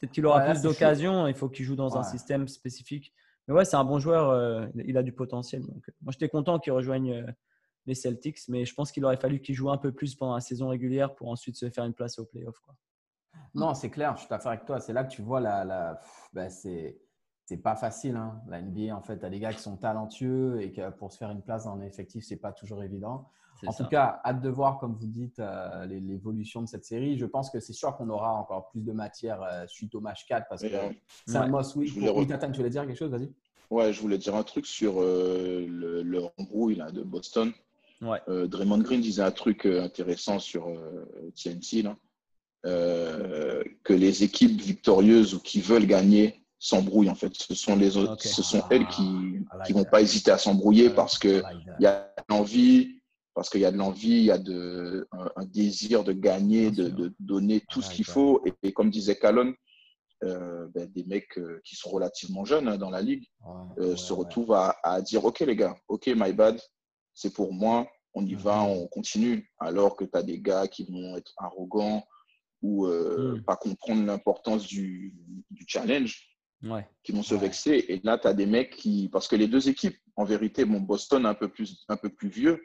[0.00, 1.26] Peut-être qu'il aura plus d'occasions.
[1.26, 3.12] Il faut qu'il joue dans un système spécifique.
[3.46, 4.68] Mais ouais, c'est un bon joueur.
[4.74, 5.62] il a du potentiel.
[5.62, 7.26] Donc, moi, j'étais content qu'il rejoigne
[7.86, 10.40] les Celtics, mais je pense qu'il aurait fallu qu'il joue un peu plus pendant la
[10.40, 12.58] saison régulière pour ensuite se faire une place au playoff.
[13.54, 14.80] Non, c'est clair, je suis d'accord avec toi.
[14.80, 15.64] C'est là que tu vois la.
[15.64, 16.00] la
[16.32, 16.98] ben c'est
[17.46, 18.16] c'est pas facile.
[18.16, 18.40] Hein.
[18.48, 21.18] La NBA, en fait, tu as des gars qui sont talentueux et que pour se
[21.18, 23.28] faire une place dans l'effectif, c'est pas toujours évident.
[23.66, 27.16] En tout cas, hâte de voir, comme vous dites, euh, l'évolution de cette série.
[27.16, 30.26] Je pense que c'est sûr qu'on aura encore plus de matière euh, suite au match
[30.26, 30.68] 4 parce que
[31.26, 33.10] c'est un must Oui, tu voulais dire quelque chose?
[33.10, 33.32] Vas-y.
[33.70, 37.52] Ouais, je voulais dire un truc sur euh, le, le embrouille là, de Boston.
[38.02, 38.20] Ouais.
[38.28, 40.66] Draymond Green disait un truc intéressant sur
[41.42, 41.82] TNT.
[41.82, 41.96] Là.
[42.64, 47.32] Que les équipes victorieuses ou qui veulent gagner s'embrouillent en fait.
[47.34, 49.04] Ce sont les autres, ce sont elles qui
[49.66, 51.42] qui vont pas hésiter à s'embrouiller parce que
[51.78, 53.02] il y a l'envie,
[53.34, 56.88] parce qu'il y a de l'envie, il y a de, un, désir de gagner, de,
[56.88, 58.42] de donner tout ce qu'il faut.
[58.62, 59.54] Et, comme disait Calonne,
[60.22, 63.26] euh, ben, des mecs euh, qui sont relativement jeunes hein, dans la ligue
[63.78, 66.58] euh, se retrouvent à, à, dire Ok, les gars, ok, my bad,
[67.12, 68.70] c'est pour moi, on y va, mhm.
[68.70, 69.50] on continue.
[69.58, 72.04] Alors que tu as des gars qui vont être arrogants
[72.64, 73.42] ou mhm.
[73.44, 75.14] pas comprendre l'importance du,
[75.50, 76.34] du, challenge
[77.02, 77.84] qui vont se vexer.
[77.88, 79.10] Et là, tu as des mecs qui.
[79.12, 82.30] Parce que les deux équipes, en vérité, bon, Boston un peu plus, un peu plus
[82.30, 82.64] vieux,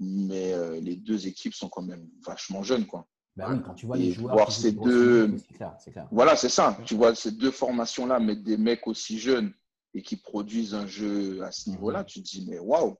[0.00, 2.86] mais euh, les deux équipes sont quand même vachement jeunes.
[2.86, 3.06] Quoi.
[3.36, 4.34] Bah oui, quand tu vois les joueurs.
[4.34, 5.36] Voir ces deux.
[5.54, 6.08] Clair, clair.
[6.10, 6.78] Voilà, c'est ça.
[6.86, 9.52] Tu vois ces deux formations-là, mettre des mecs aussi jeunes
[9.92, 12.96] et qui produisent un jeu à ce niveau-là, tu te dis, mais waouh!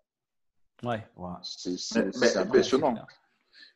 [0.82, 1.02] Ouais.
[1.42, 2.96] C'est impressionnant.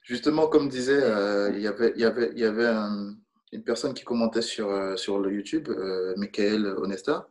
[0.07, 3.17] Justement, comme disait, euh, il y avait, il y avait, il y avait un,
[3.51, 7.29] une personne qui commentait sur, euh, sur le YouTube, euh, Michael Onesta,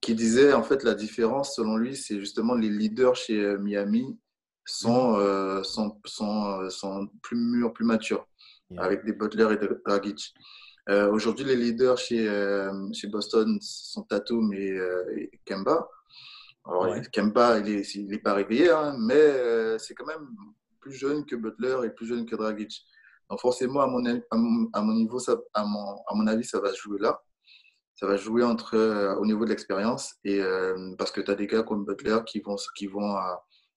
[0.00, 4.16] qui disait en fait la différence selon lui, c'est justement les leaders chez Miami
[4.64, 5.16] sont,
[5.64, 8.26] sont, sont, sont, plus mûrs, plus matures,
[8.76, 10.34] avec des Butler et des Dragic.
[10.88, 12.26] Aujourd'hui, les leaders chez,
[12.92, 15.88] chez Boston sont Tatum et, Kemba.
[16.64, 20.28] Alors, Kemba, il n'est il est pas réveillé, hein, mais c'est quand même
[20.86, 22.72] plus jeune que Butler et plus jeune que Dragic.
[23.28, 24.04] Donc forcément, à mon,
[24.72, 27.20] à mon niveau, ça, à, mon, à mon avis, ça va jouer là.
[27.96, 30.14] Ça va jouer entre, euh, au niveau de l'expérience.
[30.22, 33.16] Et euh, parce que tu as des gars comme Butler qui vont, qui vont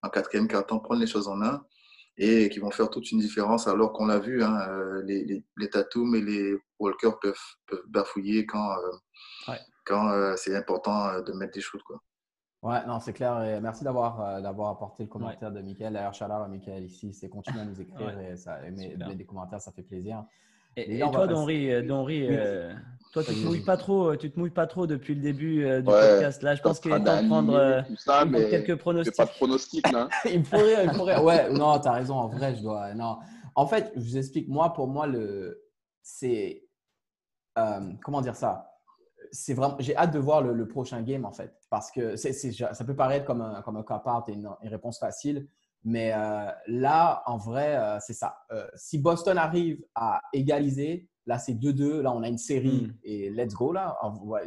[0.04, 1.66] en quatrième quart-temps prendre les choses en main
[2.18, 3.68] et qui vont faire toute une différence.
[3.68, 7.88] Alors qu'on l'a vu, hein, euh, les, les, les Tatum et les Walker peuvent, peuvent
[7.88, 8.70] bafouiller quand,
[9.86, 11.82] quand c'est important de mettre des choses.
[11.84, 12.00] Quoi.
[12.62, 13.42] Ouais, non, c'est clair.
[13.44, 15.94] Et merci d'avoir euh, d'avoir apporté le commentaire de Michael.
[15.94, 17.14] D'ailleurs, chaleur à Michael ici.
[17.14, 20.26] C'est continuer à nous écrire et ça, mais, des commentaires, ça fait plaisir.
[20.76, 22.74] Et, toi, Donry, euh, euh,
[23.12, 25.84] toi, tu te mouilles pas trop, tu te mouilles pas trop depuis le début du
[25.84, 26.42] podcast.
[26.42, 29.18] Là, je pense qu'il est temps de prendre ça, quelques pronostics.
[29.18, 30.08] Pas de pronostics là.
[30.26, 31.20] il me faudrait, il faudrait.
[31.20, 32.16] Ouais, non, tu as raison.
[32.16, 32.94] En vrai, je dois.
[32.94, 33.18] Non,
[33.56, 34.48] en fait, je vous explique.
[34.48, 35.66] Moi, pour moi, le,
[36.02, 36.64] c'est
[38.02, 38.69] comment dire ça?
[39.32, 42.96] C'est vraiment, j'ai hâte de voir le, prochain game en fait, parce que ça peut
[42.96, 45.48] paraître comme un, comme un cop et une, réponse facile,
[45.84, 48.38] mais euh, là, en vrai, euh, c'est ça.
[48.52, 52.98] Euh, si Boston arrive à égaliser, là c'est 2-2, là on a une série hmm.
[53.04, 53.98] et let's go là.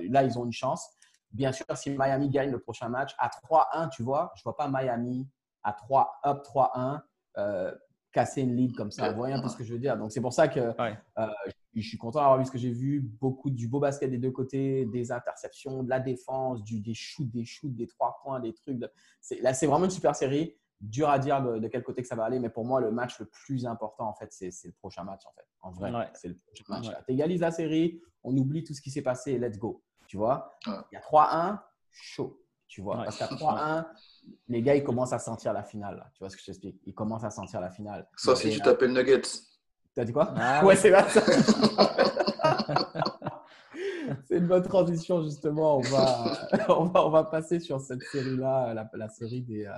[0.09, 0.90] Là, ils ont une chance.
[1.31, 4.68] Bien sûr, si Miami gagne le prochain match à 3-1, tu vois, je vois pas
[4.68, 5.27] Miami
[5.62, 7.01] à 3 up 3-1
[8.12, 9.11] casser une lead comme ça.
[9.11, 9.97] Vous voyez un peu ce que je veux dire.
[9.97, 10.73] Donc, c'est pour ça que euh,
[11.16, 13.01] je suis content d'avoir vu ce que j'ai vu.
[13.01, 17.31] Beaucoup du beau basket des deux côtés, des interceptions, de la défense, du, des shoots,
[17.31, 18.79] des shoots, des trois points, des trucs.
[19.41, 20.57] Là, c'est vraiment une super série.
[20.81, 23.21] Dur à dire de, quel côté que ça va aller, mais pour moi, le match
[23.21, 25.23] le plus important, en fait, c'est le prochain match.
[25.27, 27.05] En fait, en vrai, c'est le prochain match.
[27.07, 29.83] Tu égalises la série, on oublie tout ce qui s'est passé et let's go.
[30.09, 32.39] Tu vois, il y a 3-1, chaud.
[32.67, 33.87] Tu vois, parce qu'à 3-1,
[34.49, 36.11] les gars, ils commencent à sentir la finale.
[36.15, 36.81] Tu vois ce que je t'explique?
[36.85, 38.09] Ils commencent à sentir la finale.
[38.17, 39.23] Sauf si tu t'appelles Nuggets.
[39.94, 40.33] T'as dit quoi?
[40.37, 41.05] Ah Ouais, c'est vrai.
[44.24, 45.76] c'est une bonne transition, justement.
[45.78, 49.72] On va, on va, on va passer sur cette série-là, la, série des, euh,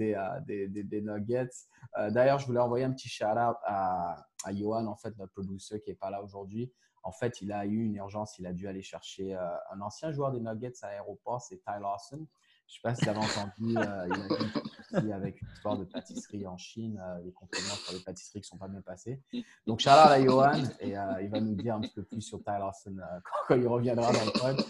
[0.00, 1.50] euh, des, des, des, Nuggets.
[1.98, 5.80] Euh, d'ailleurs, je voulais envoyer un petit shout-out à, à Johan, en fait, notre producer
[5.82, 6.72] qui n'est pas là aujourd'hui.
[7.02, 8.38] En fait, il a eu une urgence.
[8.38, 12.26] Il a dû aller chercher un ancien joueur des Nuggets à l'aéroport, c'est Ty Lawson.
[12.66, 15.76] Je ne sais pas si vous avez entendu, euh, il y a avec une histoire
[15.76, 18.80] de pâtisserie en Chine, euh, les compléments sur les pâtisseries qui ne sont pas bien
[18.80, 19.20] passés.
[19.66, 22.38] Donc, Charles à Johan et euh, il va nous dire un petit peu plus sur
[22.38, 22.96] Ty Larson
[23.48, 24.64] quand, il reviendra dans le pod.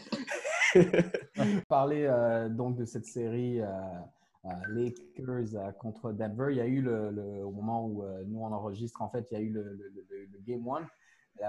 [1.69, 2.09] Parler
[2.51, 3.61] donc de cette série
[4.69, 6.49] Lakers contre Denver.
[6.51, 9.37] Il y a eu le, au moment où nous on enregistre, en fait, il y
[9.37, 9.79] a eu le,
[10.41, 10.87] Game One.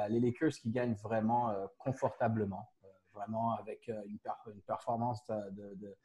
[0.09, 2.69] les Lakers qui gagnent vraiment confortablement,
[3.15, 5.95] vraiment avec une performance de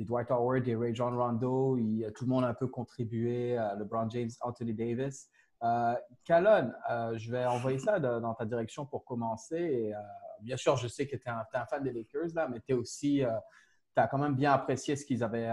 [0.00, 1.76] des Dwight Howard, des Ray John Rondo,
[2.14, 5.28] tout le monde a un peu contribué, LeBron James, Anthony Davis.
[5.62, 5.94] Euh,
[6.30, 9.56] euh, je vais envoyer ça dans ta direction pour commencer.
[9.56, 9.98] Et, euh,
[10.40, 13.22] bien sûr, je sais que tu es, un fan des Lakers, là, mais tu aussi,
[13.22, 13.30] euh,
[13.96, 15.52] as quand même bien apprécié ce qu'ils avaient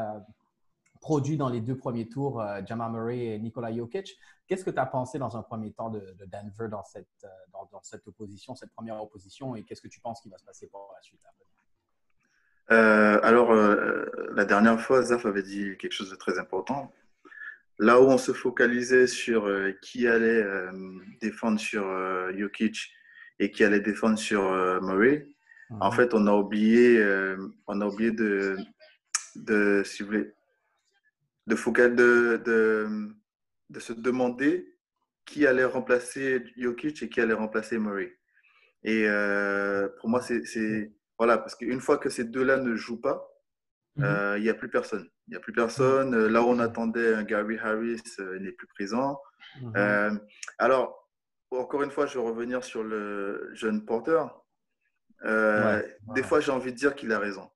[1.01, 4.17] produit dans les deux premiers tours, Jamal Murray et Nikola Jokic.
[4.47, 8.07] Qu'est-ce que tu as pensé dans un premier temps de, Denver dans cette, dans, cette
[8.07, 11.01] opposition, cette première opposition, et qu'est-ce que tu penses qui va se passer pour la
[11.01, 11.19] suite
[12.71, 16.93] euh, alors, euh, la dernière fois, Zaf avait dit quelque chose de très important.
[17.79, 20.45] Là où on se focalisait sur euh, qui allait
[21.21, 21.85] défendre sur
[22.37, 22.91] Jokic
[23.39, 24.51] et qui allait défendre sur
[24.81, 25.27] Murray,
[25.69, 25.95] en mhm.
[25.95, 27.03] fait, on a oublié,
[27.67, 28.57] on a oublié de,
[29.35, 30.33] de, si vous voulez,
[31.45, 32.87] de, focal, de, de,
[33.69, 34.73] de se demander
[35.25, 38.17] qui allait remplacer Jokic et qui allait remplacer Murray.
[38.83, 39.07] Et
[39.99, 43.29] pour moi, c'est voilà, parce qu'une fois que ces deux-là ne jouent pas,
[43.95, 44.35] mhm.
[44.37, 45.09] il n'y a plus personne.
[45.27, 46.27] Il n'y a plus personne.
[46.27, 48.01] Là où on attendait un Gary Harris
[48.39, 49.19] n'est plus présent.
[49.61, 50.19] Mhm.
[50.57, 51.09] alors,
[51.51, 54.23] encore une fois, je vais revenir sur le jeune Porter.
[55.23, 57.49] Des fois, j'ai envie de dire qu'il a raison.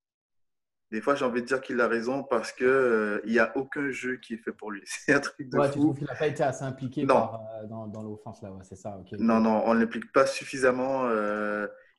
[0.91, 3.89] Des fois, j'ai envie de dire qu'il a raison parce qu'il euh, n'y a aucun
[3.91, 4.81] jeu qui est fait pour lui.
[4.85, 5.73] C'est un truc de ouais, fou.
[5.73, 8.75] Tu trouves qu'il n'a pas été assez impliqué par, euh, dans, dans l'offense, là, c'est
[8.75, 9.01] ça.
[9.17, 11.07] Non, non, on ne l'implique pas suffisamment.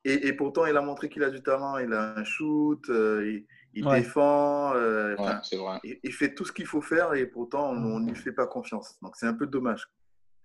[0.07, 1.79] Euh, et, et, pourtant, il a montré qu'il a du talent.
[1.79, 4.73] Il a un shoot, il, il défend.
[5.43, 5.81] c'est vrai.
[5.83, 8.99] Il, fait tout ce qu'il faut faire et pourtant, on n'y fait pas confiance.
[9.03, 9.87] Donc, c'est un peu dommage.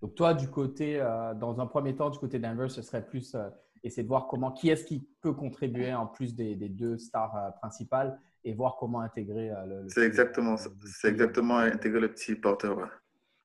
[0.00, 0.98] Donc, toi, du côté,
[1.36, 3.36] dans un premier temps, du côté Denver, ce serait plus
[3.82, 7.52] essayer de voir comment, qui est-ce qui peut contribuer en plus des, des deux stars
[7.60, 9.88] principales et voir comment intégrer euh, le.
[9.88, 12.88] c'est exactement, c'est exactement intégrer le petit porteur.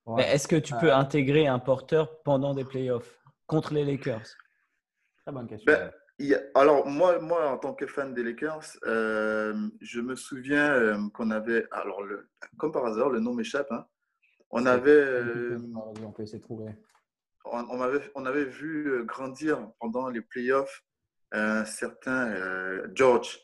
[0.08, 4.28] Mais est-ce que tu peux euh, intégrer un porteur pendant des playoffs contre les Lakers?
[5.24, 5.72] Très bonne question.
[5.72, 5.92] Ben,
[6.56, 11.66] alors, moi, moi, en tant que fan des Lakers, euh, je me souviens qu'on avait,
[11.72, 13.72] alors, le, comme par hasard, le nom m'échappe.
[13.72, 13.86] Hein.
[14.52, 15.56] on avait.
[15.76, 16.72] on peut essayer de trouver.
[17.46, 20.84] On, avait, on avait vu grandir pendant les playoffs
[21.32, 22.34] un certain
[22.94, 23.40] George.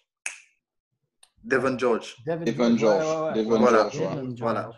[1.43, 2.17] Devon George.
[2.25, 3.35] Devon George.
[3.35, 3.57] Devon George.
[3.57, 3.89] Voilà.
[3.89, 4.75] Devon George.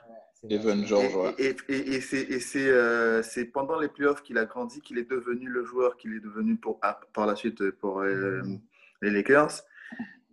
[1.37, 5.63] Et, et, et, euh, c'est pendant les playoffs qu'il a grandi, qu'il est devenu le
[5.63, 6.79] joueur qu'il est devenu pour,
[7.13, 8.41] par la suite pour euh,
[9.01, 9.61] les Lakers.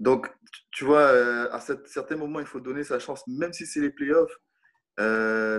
[0.00, 0.30] Donc,
[0.70, 3.90] tu vois, euh, à certains moments, il faut donner sa chance, même si c'est les
[3.90, 4.38] playoffs.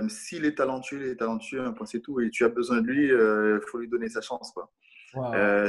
[0.08, 2.20] S'il est talentueux, il est talentueux, un point c'est tout.
[2.20, 4.52] Et tu as besoin de lui, il faut lui donner sa chance.
[4.52, 4.70] Quoi.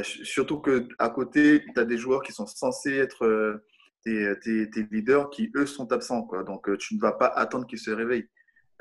[0.02, 3.60] surtout qu'à côté, tu as des joueurs qui sont censés être
[4.04, 6.22] tes, tes, leaders qui, eux, sont absents.
[6.22, 6.42] Quoi.
[6.42, 8.28] Donc, euh, tu ne vas pas attendre qu'ils se réveillent.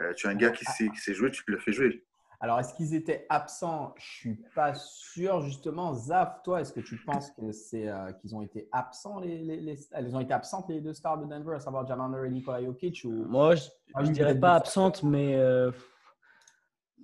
[0.02, 2.04] Euh, tu as un gars qui sait, qui sait jouer, tu le fais jouer.
[2.40, 3.94] Alors, est-ce qu'ils étaient absents?
[3.98, 5.42] Je suis pas sûr.
[5.42, 9.38] Justement, Zaf, toi, est-ce que tu penses que c'est euh, qu'ils ont été absents les,
[9.38, 12.32] les, Elles ont été absentes les deux stars de Denver, à savoir Jamal Murray et
[12.32, 13.12] Nikola Jokic ou...
[13.12, 15.38] Moi, je, ne dirais pas absentes, mais.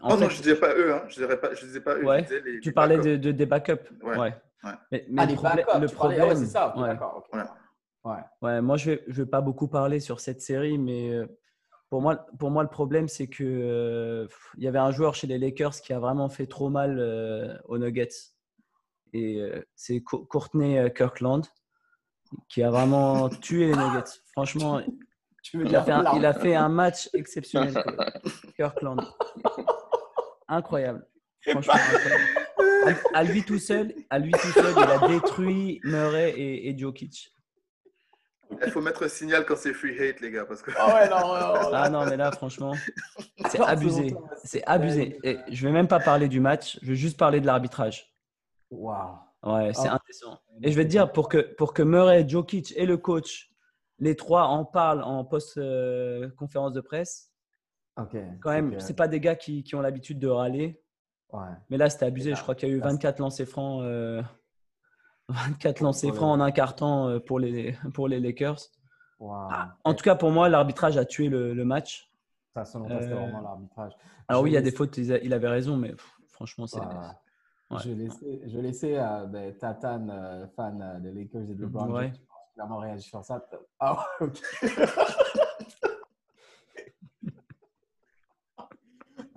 [0.02, 0.94] En non, non, je ne disais pas eux.
[0.94, 1.04] Hein.
[1.08, 2.06] Je dirais pas, je disais pas eux.
[2.06, 2.26] Ouais.
[2.62, 3.74] tu parlais de, de, des backups.
[4.04, 4.18] Ouais.
[4.18, 4.34] ouais.
[4.92, 6.74] Mais, mais ah, le, backups, le problème, c'est ça.
[6.78, 7.28] d'accord.
[8.04, 8.62] Ouais.
[8.62, 11.26] moi, je ne vais, je vais pas beaucoup parler sur cette série, mais euh,
[11.90, 15.28] pour moi, pour moi le problème, c'est que euh, il y avait un joueur chez
[15.28, 18.34] les Lakers qui a vraiment fait trop mal euh, aux Nuggets.
[19.14, 19.42] Et
[19.74, 21.44] c'est Courtney Kirkland
[22.50, 24.20] qui a vraiment tué les Nuggets.
[24.34, 24.82] Franchement,
[25.54, 27.74] il a, fait un, il a fait un match exceptionnel.
[28.58, 29.02] Kirkland.
[30.50, 31.08] Incroyable.
[31.42, 32.24] Franchement, incroyable.
[33.14, 37.34] À, lui tout seul, à lui tout seul, il a détruit Murray et, et Jokic.
[38.66, 40.46] Il faut mettre un signal quand c'est free hate, les gars.
[40.46, 40.72] Parce que...
[40.78, 42.74] Ah ouais, non, non, Ah non, mais là, franchement,
[43.50, 44.16] c'est abusé.
[44.44, 45.20] C'est abusé.
[45.24, 48.14] Et je vais même pas parler du match, je vais juste parler de l'arbitrage.
[48.72, 49.18] Waouh.
[49.44, 49.96] Ouais, c'est ah.
[49.96, 50.40] intéressant.
[50.64, 53.52] Et je vais te dire, pour que, pour que Murray, Jokic et le coach,
[54.00, 57.32] les trois en parlent en post-conférence de presse,
[57.96, 60.82] quand même, c'est pas des gars qui, qui ont l'habitude de râler.
[61.32, 61.48] Ouais.
[61.70, 62.36] Mais là, c'était abusé.
[62.36, 63.84] Je crois qu'il y a eu 24 lancers francs.
[63.84, 64.22] Euh,
[65.30, 68.60] 24 lancers francs en un carton euh, pour les, pour les Lakers.
[69.22, 72.10] Ah, en tout cas, pour moi, l'arbitrage a tué le, le match.
[72.54, 73.94] Ça, selon toi, c'était euh, vraiment l'arbitrage.
[74.28, 75.94] Alors, oui, il y a des fautes, il avait raison, mais
[76.30, 76.80] franchement, c'est.
[77.84, 82.14] Je laissais, je laissais euh, ben, Tatan, euh, fan des Lakers et de LeBron, ouais.
[82.54, 83.46] clairement réagir sur ça.
[83.80, 84.40] Ah, ok.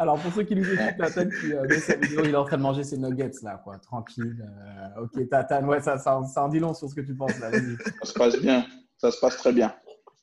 [0.00, 2.46] Alors, pour ceux qui nous écoutent, Tatane qui euh, met sa vidéo, il est en
[2.46, 3.76] train de manger ses nuggets, là, quoi.
[3.76, 4.42] Tranquille.
[4.42, 7.38] Euh, ok, Tatane, ouais, ça, ça, ça, en dit long sur ce que tu penses,
[7.38, 7.50] là.
[7.50, 8.64] Ça se passe bien.
[8.96, 9.74] Ça se passe très bien.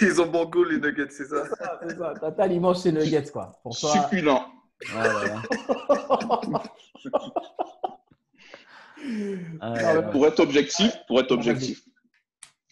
[0.01, 1.45] Ils ont bon goût, les nuggets, c'est ça?
[1.83, 3.53] C'est ça, Tatane, il mange ses nuggets, quoi.
[3.63, 3.93] Pour toi...
[3.93, 4.47] Succulent.
[4.95, 5.43] Ouais, voilà.
[9.61, 11.83] Ah, pour être objectif, pour être objectif,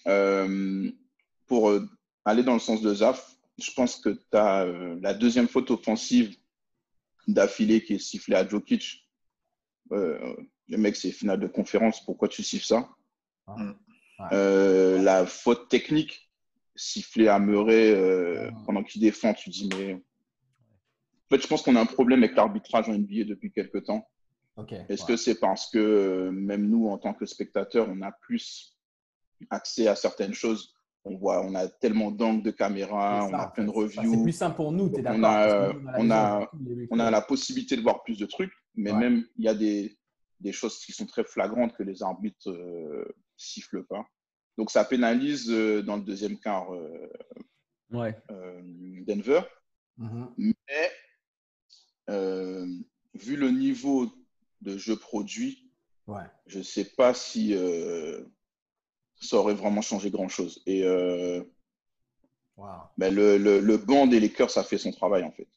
[0.06, 0.90] euh,
[1.46, 1.70] pour
[2.24, 5.70] aller dans le sens de Zaf, je pense que tu as euh, la deuxième faute
[5.70, 6.36] offensive
[7.28, 9.08] d'affilée qui est sifflée à Jokic.
[9.92, 10.36] Euh,
[10.68, 12.04] le mec, c'est finale de conférence.
[12.04, 12.88] Pourquoi tu siffles ça?
[13.46, 13.72] Mm.
[14.32, 16.30] euh, La faute technique
[16.74, 18.64] sifflée à Murray mm.
[18.66, 19.94] pendant qu'il défend, tu dis, mais.
[19.94, 24.06] En fait, je pense qu'on a un problème avec l'arbitrage en NBA depuis quelques temps.
[24.88, 28.76] Est-ce que c'est parce que même nous, en tant que spectateurs, on a plus
[29.50, 30.73] accès à certaines choses
[31.04, 34.14] on voit, on a tellement d'angles de caméra, on a plein de reviews.
[34.14, 36.50] C'est plus simple pour nous, tu es d'accord on, a, on, a,
[36.90, 39.98] on a la possibilité de voir plus de trucs, mais même il y a des,
[40.40, 43.04] des, choses qui sont très flagrantes que les arbitres euh,
[43.36, 44.04] sifflent pas.
[44.56, 47.08] Donc ça pénalise euh, dans le deuxième quart euh,
[47.90, 48.16] ouais.
[49.06, 49.42] Denver.
[49.98, 50.30] Mhm.
[50.38, 50.90] Mais
[52.10, 52.66] euh,
[53.14, 54.10] vu le niveau
[54.60, 55.70] de jeu produit,
[56.06, 56.24] ouais.
[56.46, 58.24] je ne sais pas si euh,
[59.24, 60.62] ça aurait vraiment changé grand-chose.
[60.66, 61.42] Et euh,
[62.96, 65.48] ben le, le, le, banc des Lakers, ça fait son travail en fait.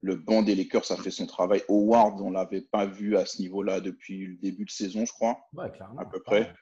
[0.00, 1.62] Le banc des Lakers, ça fait son travail.
[1.68, 5.12] Howard, on ne l'avait pas vu à ce niveau-là depuis le début de saison, je
[5.12, 6.52] crois, ouais, à peu près.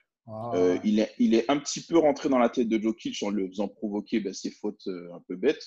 [0.85, 3.49] il, est, il est un petit peu rentré dans la tête de Jokic en le
[3.49, 5.67] faisant provoquer ben, ses fautes un peu bêtes.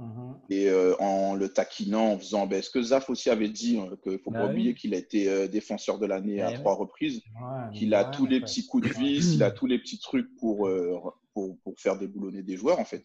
[0.00, 0.40] Mhm.
[0.48, 2.46] Et euh, en le taquinant, en faisant.
[2.46, 4.94] Ben, ce que Zaf aussi avait dit, hein, qu'il ne faut pas bah oublier qu'il
[4.94, 7.22] a été euh, défenseur de l'année à trois reprises,
[7.74, 10.66] qu'il a tous les petits coups de vis, il a tous les petits trucs pour,
[10.66, 10.98] euh,
[11.34, 13.04] pour, pour, faire déboulonner des joueurs, en fait.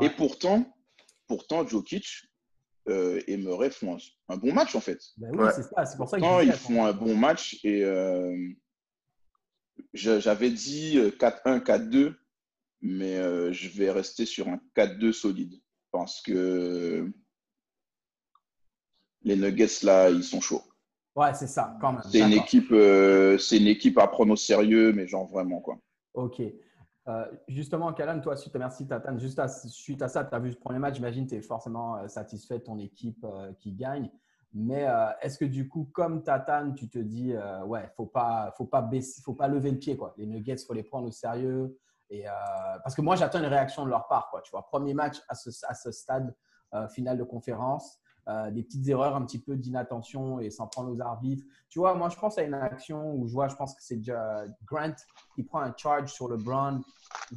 [0.00, 0.64] Et pourtant,
[1.26, 2.06] pourtant Jokic
[2.88, 5.02] et Murray font un, bon match, en fait.
[5.18, 7.62] Bah oui, c'est ça, c'est pour ça qu'ils font un bon match.
[7.62, 7.84] Et
[9.92, 12.14] j'avais dit 4-1, 4-2,
[12.80, 15.60] mais je vais rester sur un 4-2 solide
[15.92, 17.12] pense que
[19.22, 20.62] les Nuggets, là, ils sont chauds.
[21.14, 22.02] Ouais, c'est ça, quand même.
[22.10, 25.78] C'est une, équipe, euh, c'est une équipe à prendre au sérieux, mais genre vraiment, quoi.
[26.14, 26.40] Ok.
[27.08, 29.20] Euh, justement, Kalan, toi, suite, merci Tatane.
[29.20, 31.96] Juste à, suite à ça, tu as vu ce premier match, j'imagine tu es forcément
[31.96, 33.26] euh, satisfait de ton équipe
[33.60, 34.10] qui gagne.
[34.54, 34.86] Mais
[35.22, 37.32] est-ce que du coup, comme Tatane, tu te dis,
[37.66, 40.12] ouais, faut pas, faut pas baisser, faut pas lever le pied, quoi.
[40.18, 41.74] Les Nuggets, faut les prendre au sérieux.
[42.12, 44.28] Euh, parce que moi, j'attends une réaction de leur part.
[44.30, 46.34] Quoi, tu vois, premier match à ce, stade
[46.74, 47.98] euh, final de conférence,
[48.28, 51.44] euh, des petites erreurs, un petit peu d'inattention et sans prendre aux arbitres.
[51.68, 54.00] Tu vois, moi, je pense à une action où je vois, je pense que c'est
[54.64, 54.94] Grant
[55.34, 56.80] qui prend un charge sur LeBron,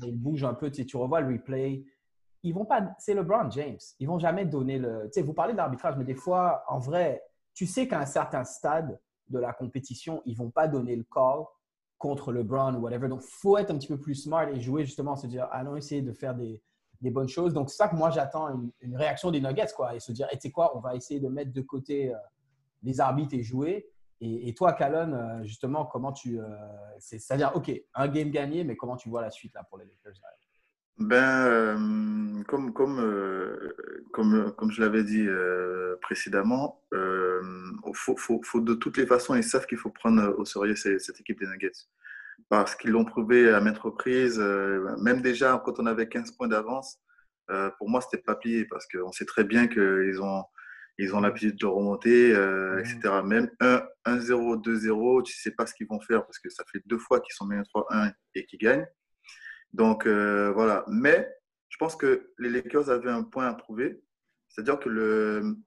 [0.03, 1.85] il bouge un peu, tu, tu revois le replay.
[2.43, 3.79] Ils vont pas, c'est LeBron James.
[3.99, 5.05] Ils vont jamais donner le.
[5.05, 7.23] Tu sais, vous parlez d'arbitrage, mais des fois, en vrai,
[7.55, 11.45] tu sais qu'à un certain stade de la compétition, ils vont pas donner le call
[11.97, 13.08] contre LeBron ou whatever.
[13.08, 16.01] Donc, faut être un petit peu plus smart et jouer justement, se dire, allons essayer
[16.01, 16.62] de faire des,
[17.01, 17.53] des bonnes choses.
[17.53, 20.43] Donc, ça que moi, j'attends une, réaction des Nuggets, quoi, et se dire, et tu
[20.43, 22.17] sais quoi, on va essayer de mettre de côté euh,
[22.84, 23.89] les arbitres et jouer.
[24.21, 26.39] Et, toi, Calonne, euh, justement, comment tu.
[26.39, 26.47] Euh,
[26.99, 30.13] c'est-à-dire, OK, un game gagné, mais comment tu vois la suite là, pour les Lakers
[30.97, 33.60] ben, comme, comme,
[34.13, 35.27] comme, comme je l'avais dit
[36.01, 36.81] précédemment,
[37.93, 41.19] faut, faut, faut, de toutes les façons, ils savent qu'il faut prendre au sérieux cette
[41.19, 41.71] équipe des Nuggets.
[42.49, 44.39] Parce qu'ils l'ont prouvé à maintes reprises,
[44.99, 46.99] même déjà quand on avait 15 points d'avance,
[47.77, 50.43] pour moi, c'était pas plié parce qu'on sait très bien qu'ils ont,
[50.97, 52.29] ils ont l'habitude de remonter,
[52.79, 52.99] etc.
[53.03, 53.27] Mmh.
[53.27, 53.49] Même
[54.05, 57.19] 1-0, 2-0, tu sais pas ce qu'ils vont faire parce que ça fait deux fois
[57.19, 58.88] qu'ils sont menés 3-1 et qu'ils gagnent.
[59.75, 60.85] Donc euh, voilà.
[60.88, 61.29] Mais
[61.69, 64.01] je pense que les Lakers avaient un point à prouver.
[64.47, 65.57] C'est-à-dire que le,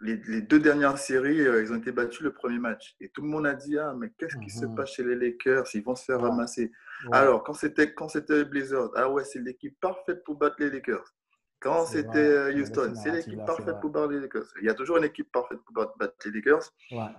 [0.00, 2.94] les, deux dernières séries, euh, ils ont été battus le premier match.
[3.00, 4.76] Et tout le monde a dit Ah, mais qu'est-ce qui se mhm.
[4.76, 5.66] passe chez les Lakers?
[5.74, 6.70] Ils vont se faire ramasser.
[7.10, 10.70] Alors, quand c'était quand c'était les Blazers, ah ouais, c'est l'équipe parfaite pour battre les
[10.70, 11.14] Lakers.
[11.58, 14.46] Quand c'était euh, Houston, c'est l'équipe parfaite pour battre les Lakers.
[14.62, 16.72] Il y a toujours une équipe parfaite pour battre les Lakers.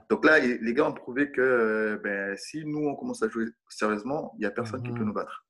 [0.09, 4.33] Donc là, les gars ont prouvé que ben, si nous, on commence à jouer sérieusement,
[4.37, 5.07] il n'y a personne qui peut mhm.
[5.07, 5.45] nous battre.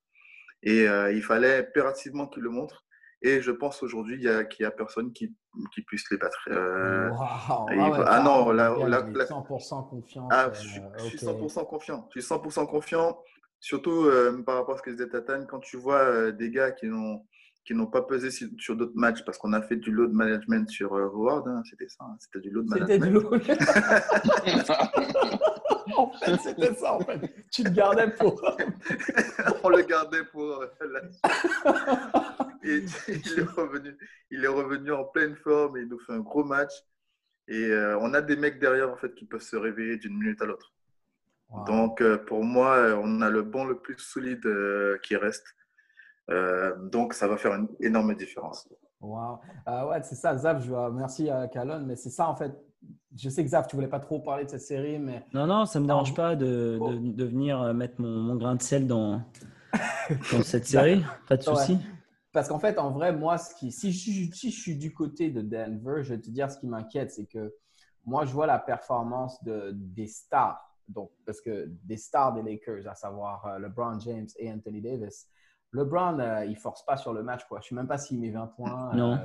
[0.63, 2.86] Et euh, il fallait impérativement qu'il le montre.
[3.24, 5.32] Et je pense aujourd'hui qu'il n'y a, personne qui,
[5.74, 6.47] qui, puisse les battre.
[6.50, 7.67] Euh, ah,
[8.08, 10.28] ah, non, là, 100% confiant.
[10.32, 10.80] Ah, je, suis,
[11.17, 12.10] 100% confiant.
[12.15, 13.21] Je suis 100% confiant,
[13.60, 14.10] surtout
[14.45, 17.24] par rapport à ce que disait Tatane, quand tu vois euh, des gars qui n'ont
[17.63, 20.95] qui n'ont pas pesé sur, d'autres matchs parce qu'on a fait du load management sur
[20.95, 22.91] Howard, hein, c'était ça, hein, c'était du load management.
[22.91, 23.30] C'était du load.
[25.95, 27.21] en fait, c'était ça, en fait.
[27.51, 28.41] Tu le gardais pour.
[29.63, 30.61] On le gardait pour.
[30.61, 30.67] Euh,
[32.63, 33.97] et il est, revenu,
[34.31, 36.71] il est revenu en pleine forme et il nous fait un gros match.
[37.49, 40.41] Et euh, on a des mecs derrière, en fait, qui peuvent se réveiller d'une minute
[40.41, 40.73] à l'autre.
[41.65, 44.47] Donc, euh, pour moi, on a le bon le plus solide
[45.03, 45.45] qui reste.
[46.29, 48.69] donc, ça va faire une énorme différence.
[49.01, 49.41] Wow.
[49.67, 50.63] ouais, c'est ça, Zaf.
[50.63, 52.53] Je merci à Calonne, mais c'est ça, en fait
[53.15, 55.25] je sais que Zaf, tu voulais pas trop parler de cette série, mais.
[55.33, 58.87] Non, non, ça me dérange pas de, de, venir euh, mettre mon, grain de sel
[58.87, 59.21] dans,
[60.31, 61.03] dans cette série.
[61.27, 61.77] Pas de souci.
[62.31, 65.29] Parce qu'en fait, en vrai, moi, ce qui, si, je, si je suis du côté
[65.29, 67.53] de Denver, je vais te dire ce qui m'inquiète, c'est que
[68.05, 70.59] moi, je vois la performance de, des stars.
[70.87, 75.27] Donc, parce que des stars des Lakers, à savoir euh, LeBron James et Anthony Davis,
[75.73, 77.43] LeBron, euh, il force pas sur le match.
[77.47, 77.59] Quoi.
[77.59, 78.93] Je ne sais même pas s'il met 20 points.
[78.95, 79.19] Non.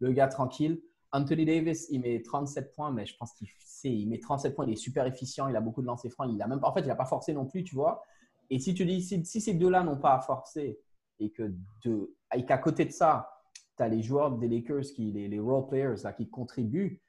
[0.00, 0.80] le gars tranquille.
[1.12, 3.48] Anthony Davis, il met 37 points, mais je pense qu'il
[3.84, 6.40] il met 37 points, il est super efficient, il a beaucoup de lancers francs, il
[6.40, 8.02] a même en fait, il n'a pas forcé non plus, tu vois.
[8.50, 10.78] Et si tu dis, si, ces deux-là n'ont pas à forcer
[11.18, 11.52] et que
[11.84, 12.14] de,
[12.46, 13.30] qu'à côté de ça,
[13.76, 17.00] tu as les joueurs des Lakers, qui, les, les role players là, qui contribuent,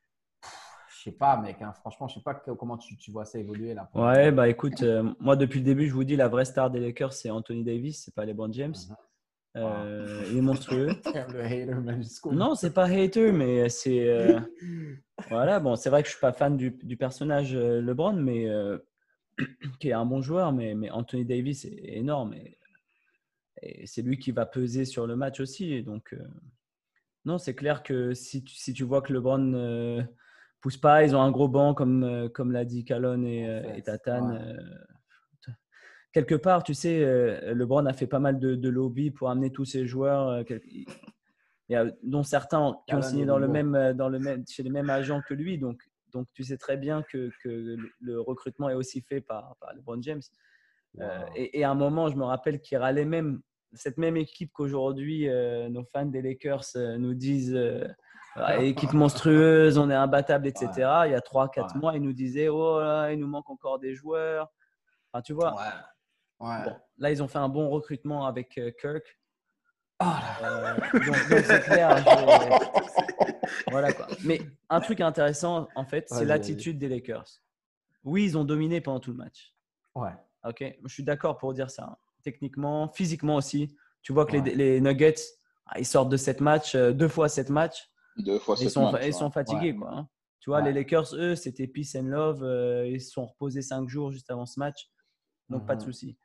[1.01, 1.61] je sais pas, mec.
[1.61, 3.89] Hein, franchement, je sais pas comment tu, tu, vois ça évoluer là.
[3.95, 6.79] Ouais, bah écoute, euh, moi depuis le début, je vous dis la vraie star des
[6.79, 8.75] Lakers, c'est Anthony Davis, c'est pas LeBron James.
[8.89, 8.95] Mhm.
[9.57, 10.87] Euh, il est monstrueux.
[11.33, 14.07] le hater Non, c'est pas hater, mais c'est.
[14.07, 14.39] Euh,
[15.29, 18.47] voilà, bon, c'est vrai que je suis pas fan du, du personnage euh, LeBron, mais
[19.79, 22.33] qui est un bon joueur, mais, mais Anthony Davis est énorme.
[22.33, 22.57] Et,
[23.61, 25.73] et c'est lui qui va peser sur le match aussi.
[25.73, 26.15] Et donc,
[27.25, 30.01] non, c'est clair que si tu, si tu vois que LeBron ne
[30.61, 34.57] pousse pas, ils ont un gros banc, comme, comme l'a dit Calonne et, et Tatane
[36.11, 39.65] quelque part, tu sais, euh, LeBron a fait pas mal de, lobby pour amener tous
[39.65, 44.43] ses joueurs, euh, dont certains qui ont signé dans le même, euh, dans le même,
[44.47, 45.57] chez les mêmes agents que lui.
[45.57, 45.81] Donc,
[46.11, 50.01] donc tu sais très bien que, que le recrutement est aussi fait par, par LeBron
[50.01, 50.21] James.
[51.35, 53.41] et, à un moment, je me rappelle qu'il râlait même
[53.73, 55.29] cette même équipe qu'aujourd'hui,
[55.69, 56.65] nos fans des Lakers
[56.99, 57.57] nous disent
[58.59, 60.69] équipe monstrueuse, on est imbattable, etc.
[61.05, 63.95] Il y a 3-4 mois, ils nous disaient Oh là, il nous manque encore des
[63.95, 64.51] joueurs.
[65.13, 65.55] Enfin, tu vois,
[66.97, 69.03] là, ils ont fait un bon recrutement avec euh, Kirk.
[69.99, 72.03] Ah, euh, donc, c'est clair.
[73.71, 74.07] voilà quoi.
[74.23, 77.27] Mais un truc intéressant, en fait, c'est l'attitude des Lakers.
[78.03, 79.55] Oui, ils ont dominé pendant tout le match.
[79.93, 80.13] Ouais.
[80.43, 81.99] Ok, je suis d'accord pour dire ça.
[82.23, 83.75] Techniquement, physiquement aussi.
[84.01, 85.13] Tu vois que les, Nuggets,
[85.67, 87.87] ah, ils sortent de cette match, euh, deux fois cette match.
[88.17, 89.91] Deux fois ils sont, ils sont fatigués, quoi.
[89.93, 90.09] Hein.
[90.39, 92.43] Tu vois, les Lakers, eux, c'était peace and love.
[92.87, 94.89] ils se sont reposés cinq jours juste avant ce match.
[95.49, 95.91] Donc, pas de mhm.
[95.93, 96.17] souci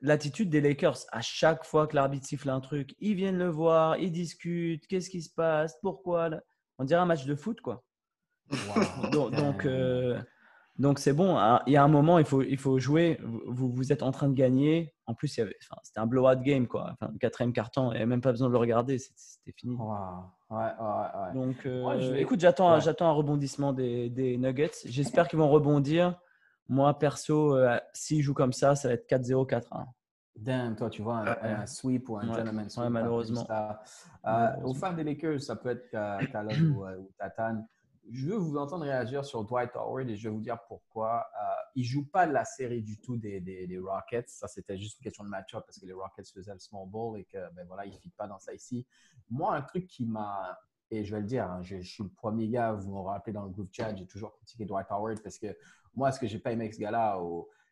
[0.00, 3.96] l'attitude des Lakers, à chaque fois que l'arbitre siffle un truc, ils viennent le voir,
[3.98, 6.30] ils discutent, qu'est-ce qui se passe, pourquoi.
[6.78, 7.84] On dirait un match de foot, quoi.
[9.12, 10.20] donc, euh,
[10.78, 11.36] donc, c'est bon.
[11.38, 11.60] Hein.
[11.66, 13.20] Il y a un moment, il faut, il faut jouer.
[13.46, 14.94] Vous, vous êtes en train de gagner.
[15.06, 15.52] En plus, c'était
[15.96, 16.90] un blowout game, quoi.
[16.92, 18.98] Enfin, le quatrième carton, il n'y a même pas besoin de le regarder.
[18.98, 19.76] C'était fini.
[21.34, 24.70] Donc, euh, écoute, j'attends, j'attends un rebondissement des, des Nuggets.
[24.86, 26.18] J'espère qu'ils vont rebondir.
[26.70, 29.86] Moi, perso, euh, s'il joue comme ça, ça va être 4-0, 4-1.
[30.36, 32.84] Damn, toi, tu vois, un, sweep ou un gentleman sweep.
[32.84, 33.44] Ouais, malheureusement.
[34.24, 35.90] Euh, Au fin des Lakers, ça peut être
[36.30, 37.66] Caleb ou, euh, ou, Tatan.
[38.08, 41.26] Je veux vous entendre réagir sur Dwight Howard et je vais vous dire pourquoi.
[41.42, 44.28] Euh, il ne joue pas la série du tout des, des, Rockets.
[44.28, 47.18] Ça, c'était juste une question de match-up parce que les Rockets faisaient le small ball
[47.18, 48.86] et que, ben voilà, il ne fit pas dans ça ici.
[49.28, 50.56] Moi, un truc qui m'a
[50.92, 53.44] et je vais le dire, hein, je, suis le premier gars, vous me rappelez dans
[53.44, 55.56] le groupe chat, j'ai toujours critiqué Dwight Howard parce que
[55.94, 57.20] moi, ce que j'ai pas aimé avec ce gars-là,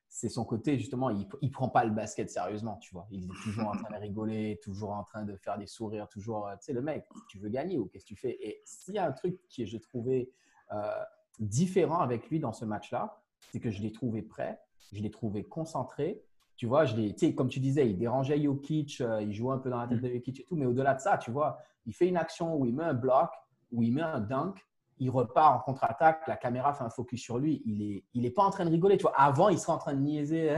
[0.09, 3.07] c'est son côté, justement, il ne prend pas le basket sérieusement, tu vois.
[3.11, 6.47] Il est toujours en train de rigoler, toujours en train de faire des sourires, toujours,
[6.49, 8.39] euh, tu sais, le mec, tu veux gagner ou qu'est-ce que tu fais?
[8.41, 10.33] Et s'il y a un truc que j'ai trouvé
[10.73, 11.05] euh,
[11.41, 13.21] différent avec lui dans ce match-là,
[13.53, 14.61] c'est que je l'ai trouvé prêt,
[14.93, 16.23] je l'ai trouvé concentré.
[16.57, 19.71] Tu vois, je l'ai, comme tu disais, il dérangeait Jokic, euh, il jouait un peu
[19.71, 22.09] dans la tête de Jokic et tout, mais au-delà de ça, tu vois, il fait
[22.09, 23.31] une action où il met un bloc,
[23.71, 24.67] où il met un dunk,
[25.01, 28.31] il repart en contre-attaque, la caméra fait un focus sur lui, il n'est il est
[28.31, 28.97] pas en train de rigoler.
[28.97, 30.57] Tu vois, avant, il serait en train de niaiser.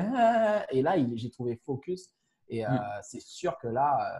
[0.70, 2.14] Et là, j'ai trouvé focus.
[2.48, 2.80] Et euh, mm.
[3.02, 4.18] c'est sûr que là, euh,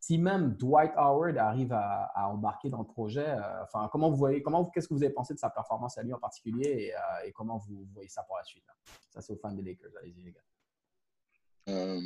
[0.00, 4.42] si même Dwight Howard arrive à, embarquer dans le projet, euh, enfin, comment vous voyez,
[4.42, 6.92] comment, qu'est-ce que vous avez pensé de sa performance à lui en particulier
[7.24, 8.64] et, comment vous voyez ça pour la suite
[9.10, 9.90] Ça, c'est aux fans des Lakers.
[10.00, 12.00] Allez-y, les gars.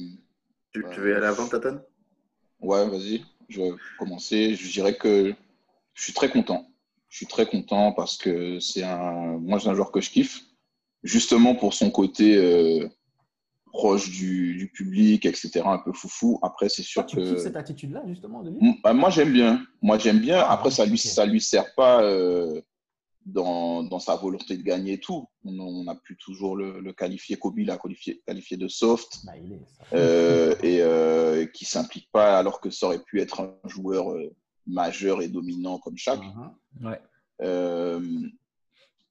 [0.71, 1.83] tu, tu, veux y aller avant, Tatane
[2.61, 3.25] Ouais, vas-y.
[3.49, 4.55] Je vais commencer.
[4.55, 5.35] Je dirais que
[5.95, 6.67] je suis très content
[7.13, 10.41] je suis très content parce que c'est un, moi, c'est un joueur que je kiffe,
[11.03, 12.89] justement pour son côté euh,
[13.67, 16.39] proche du, public, etc., un peu foufou.
[16.41, 17.37] Après, c'est sûr tu que.
[17.37, 18.51] cette attitude-là, justement, de
[18.83, 19.63] bah, Moi, j'aime bien.
[19.83, 20.39] Moi, j'aime bien.
[20.39, 22.63] Ah, Après, ça lui, ça lui sert pas euh,
[23.27, 25.27] dans, dans, sa volonté de gagner tout.
[25.45, 27.37] On, a pu toujours le, qualifier.
[27.37, 29.61] Kobe l'a qualifié, qualifié de soft bah, il est,
[29.93, 34.17] euh, et qui s'implique pas alors que ça aurait pu être un joueur
[34.67, 36.21] majeur et dominant comme chaque.
[36.21, 36.99] Uh-huh.
[37.41, 38.01] Euh,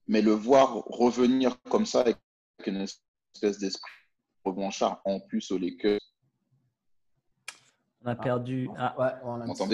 [0.08, 2.18] mais le voir revenir comme ça avec
[2.66, 3.91] une espèce d'esprit
[4.43, 5.99] revanchard en plus au Lakers.
[8.04, 8.68] On a perdu.
[8.78, 9.68] Ah, ouais, on a trop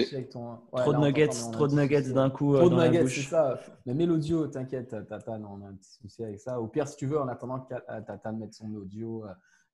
[0.93, 2.57] de nuggets, trop de nuggets d'un coup.
[2.57, 3.57] Trop de nuggets, c'est ça.
[3.85, 6.59] Mais mets l'audio, t'inquiète, Tatan, on a un petit souci avec ça.
[6.59, 9.23] Au pire, si tu veux, en attendant que euh, Tatan mette son audio.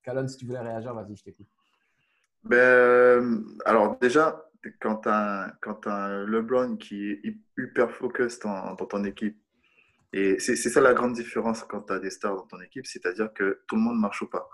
[0.03, 1.47] Calonne, si tu voulais réagir, vas-y, je t'écoute.
[2.43, 4.45] Ben, alors déjà,
[4.79, 5.55] quand tu as,
[5.85, 7.21] un LeBron qui est
[7.57, 9.37] hyper focus dans, ton équipe,
[10.11, 13.33] et c'est ça la grande différence quand tu as des stars dans ton équipe, c'est-à-dire
[13.33, 14.47] que tout le monde marche au pas.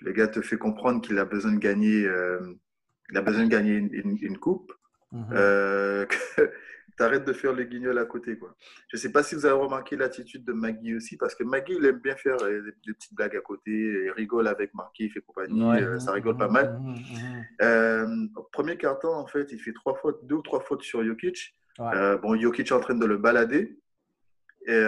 [0.00, 2.40] Le gars te fait comprendre qu'il a besoin de gagner, euh,
[3.10, 4.72] il a besoin de gagner une, coupe.
[5.12, 5.32] Mm-hmm.
[5.32, 6.06] Euh,
[6.96, 8.38] t'arrêtes de faire les guignols à côté.
[8.38, 8.54] Quoi.
[8.88, 11.74] Je ne sais pas si vous avez remarqué l'attitude de Maggie aussi, parce que Maggie,
[11.76, 15.10] il aime bien faire euh, des, petites blagues à côté, il rigole avec Marquis, il
[15.10, 16.80] fait compagnie, euh, ça rigole pas mal.
[17.62, 21.04] Euh, au premier carton, en fait, il fait trois fautes, deux ou trois fautes sur
[21.04, 21.56] Jokic.
[21.78, 23.78] bon, Jokic est en train de le balader.
[24.66, 24.82] Et,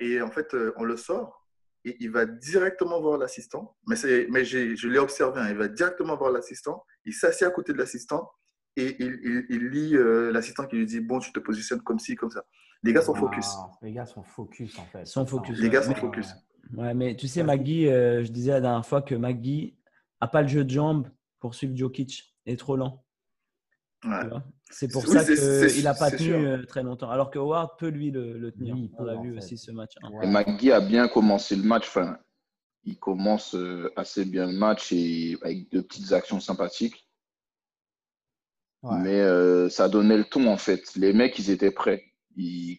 [0.00, 1.46] et en fait, on le sort.
[1.84, 3.76] il va directement voir l'assistant.
[3.86, 3.96] Mais,
[4.30, 7.78] mais je l'ai observé, hein, il va directement voir l'assistant, il s'assied à côté de
[7.78, 8.30] l'assistant
[8.76, 12.14] et il, il, lit euh, l'assistant qui lui dit Bon, tu te positionnes comme ci,
[12.14, 12.44] comme ça.
[12.82, 13.46] Les gars sont focus.
[13.82, 15.06] Les gars sont focus en fait.
[15.06, 15.58] Sont focus.
[15.58, 16.34] Les gars sont focus.
[16.74, 19.76] Ouais, mais tu sais, Maggie, euh, je disais la dernière fois que Maggie
[20.20, 21.08] n'a pas le jeu de jambes
[21.38, 22.34] pour suivre Jokic.
[22.46, 23.04] Il est trop lent.
[24.70, 27.10] C'est pour ça qu'il n'a pas tenu euh, très longtemps.
[27.10, 28.76] Alors que Howard peut lui le, tenir.
[28.98, 29.94] On a vu aussi ce match.
[30.22, 31.86] Et Magui a bien commencé le match.
[31.88, 32.18] Enfin,
[32.84, 33.54] il commence
[33.96, 37.01] assez bien le match et avec de petites actions sympathiques.
[38.82, 40.94] Mais euh, ça donnait le ton en fait.
[40.96, 42.02] Les mecs, ils étaient prêts.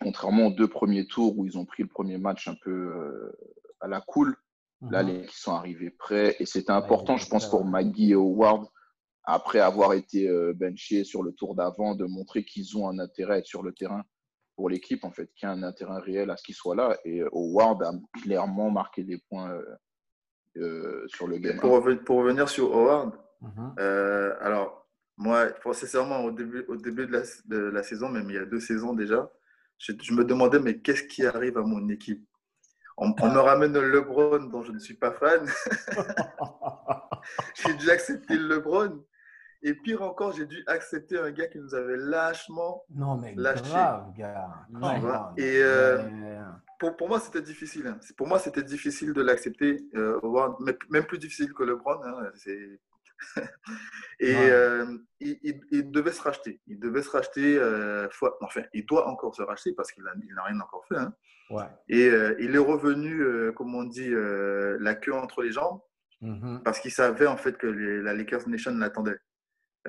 [0.01, 2.91] contrairement aux deux premiers tours où ils ont pris le premier match un peu
[3.79, 4.35] à la cool,
[4.89, 5.09] là, mhm.
[5.09, 6.35] les qui sont arrivés prêts.
[6.39, 8.67] Et c'était important, je pense, pour Maggie et Howard
[9.25, 13.35] après avoir été euh, benché sur le tour d'avant, de montrer qu'ils ont un intérêt
[13.35, 14.03] à être sur le terrain
[14.55, 16.97] pour l'équipe, en fait, qu'il y a un intérêt réel à ce qu'ils soient là.
[17.05, 19.57] Et euh, Howard a clairement marqué des points
[20.57, 21.57] euh, sur le game.
[21.59, 23.73] Pour, pour, revenir sur Howard, mhm.
[24.41, 24.82] alors,
[25.17, 28.45] moi, sincèrement, au début, au début de, la, de la saison, même il y a
[28.45, 29.31] deux saisons déjà,
[29.77, 32.25] je, je me demandais, mais qu'est-ce qui arrive à mon équipe?
[32.97, 35.47] On, on, me ramène le LeBron dont je ne suis pas fan.
[37.55, 39.03] J'ai dû accepter le LeBron.
[39.65, 43.63] Et pire encore, j'ai dû accepter un gars qui nous avait lâchement non, mais lâché.
[43.63, 45.33] Grave, gars.
[45.37, 46.03] Et euh,
[46.77, 47.87] pour, pour, moi, c'était difficile.
[47.87, 47.97] Hein.
[48.17, 49.87] Pour moi, c'était difficile de l'accepter.
[49.95, 50.19] Euh,
[50.89, 52.03] même plus difficile que LeBron.
[52.03, 52.29] Hein.
[54.19, 56.61] Et euh, il, il, devait se racheter.
[56.67, 57.57] Il devait se racheter.
[58.41, 60.97] enfin, il doit encore se racheter parce qu'il n'a rien encore fait.
[60.97, 61.13] Hein.
[61.49, 61.65] Ouais.
[61.89, 62.07] Et
[62.39, 65.79] il est revenu, comme on dit, la queue entre les jambes.
[66.21, 66.63] Mm-hmm.
[66.63, 69.19] Parce qu'il savait en fait que la Lakers Nation l'attendait.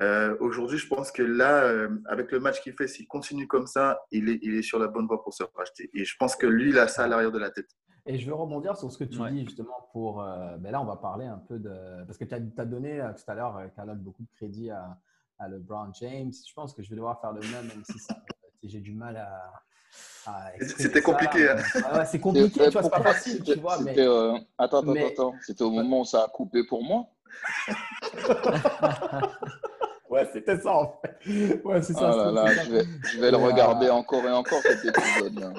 [0.01, 3.67] Euh, aujourd'hui, je pense que là, euh, avec le match qu'il fait, s'il continue comme
[3.67, 5.89] ça, il est, il est sur la bonne voie pour se racheter.
[5.93, 7.69] Et je pense que lui, il a ça à l'arrière de la tête.
[8.07, 10.21] Et je veux rebondir sur ce que tu dis justement pour.
[10.21, 11.73] Euh, ben là, on va parler un peu de.
[12.05, 14.97] Parce que tu as, donné tout à l'heure, Carlotte, beaucoup de crédit à,
[15.39, 16.31] à, LeBron James.
[16.31, 17.97] Je pense que je vais devoir faire le même, même si,
[18.63, 19.51] j'ai du mal à.
[20.59, 21.49] C'était compliqué.
[21.49, 22.05] Hein.
[22.05, 23.79] c'est compliqué, tu vois, c'est pas facile, tu vois.
[23.81, 23.99] Mais...
[24.57, 25.33] Attends, attends, attends.
[25.41, 27.07] C'était au moment où ça a coupé pour moi
[30.09, 31.63] Ouais, c'était ça en fait.
[31.63, 32.29] Ouais, c'est ça.
[32.29, 35.53] Oh là je, vais, je vais le regarder encore et encore cet épisode.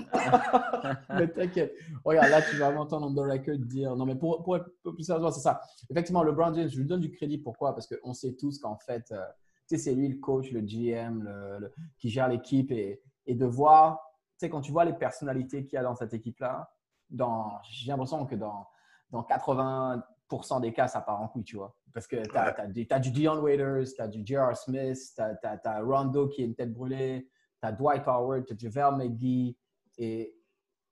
[1.11, 1.75] mais t'inquiète.
[2.05, 3.97] Regarde, là, tu vas m'entendre record dire.
[3.97, 5.61] Non, mais pour, pour être plus sérieusement, c'est ça.
[5.91, 7.39] Effectivement, LeBron James, je lui donne du crédit.
[7.39, 7.75] Pourquoi?
[7.75, 9.25] Parce qu'on sait tous qu'en fait, euh,
[9.69, 13.47] tu sais, c'est lui le coach, le GM, le, qui gère l'équipe et, et de
[13.47, 13.99] voir,
[14.39, 16.71] tu sais, quand tu vois les personnalités qu'il y a dans cette équipe-là,
[17.11, 18.69] j'ai l'impression que dans,
[19.11, 21.75] dans 80% des cas, ça part en couille, tu vois.
[21.97, 24.55] Parce que tu as, du Dion Waiters, tu as du J.R.
[24.55, 27.27] Smith, tu as, Rondo qui est une tête brûlée,
[27.63, 29.57] tu as Dwight Howard, tu as JaVale McGee.
[29.97, 30.39] Et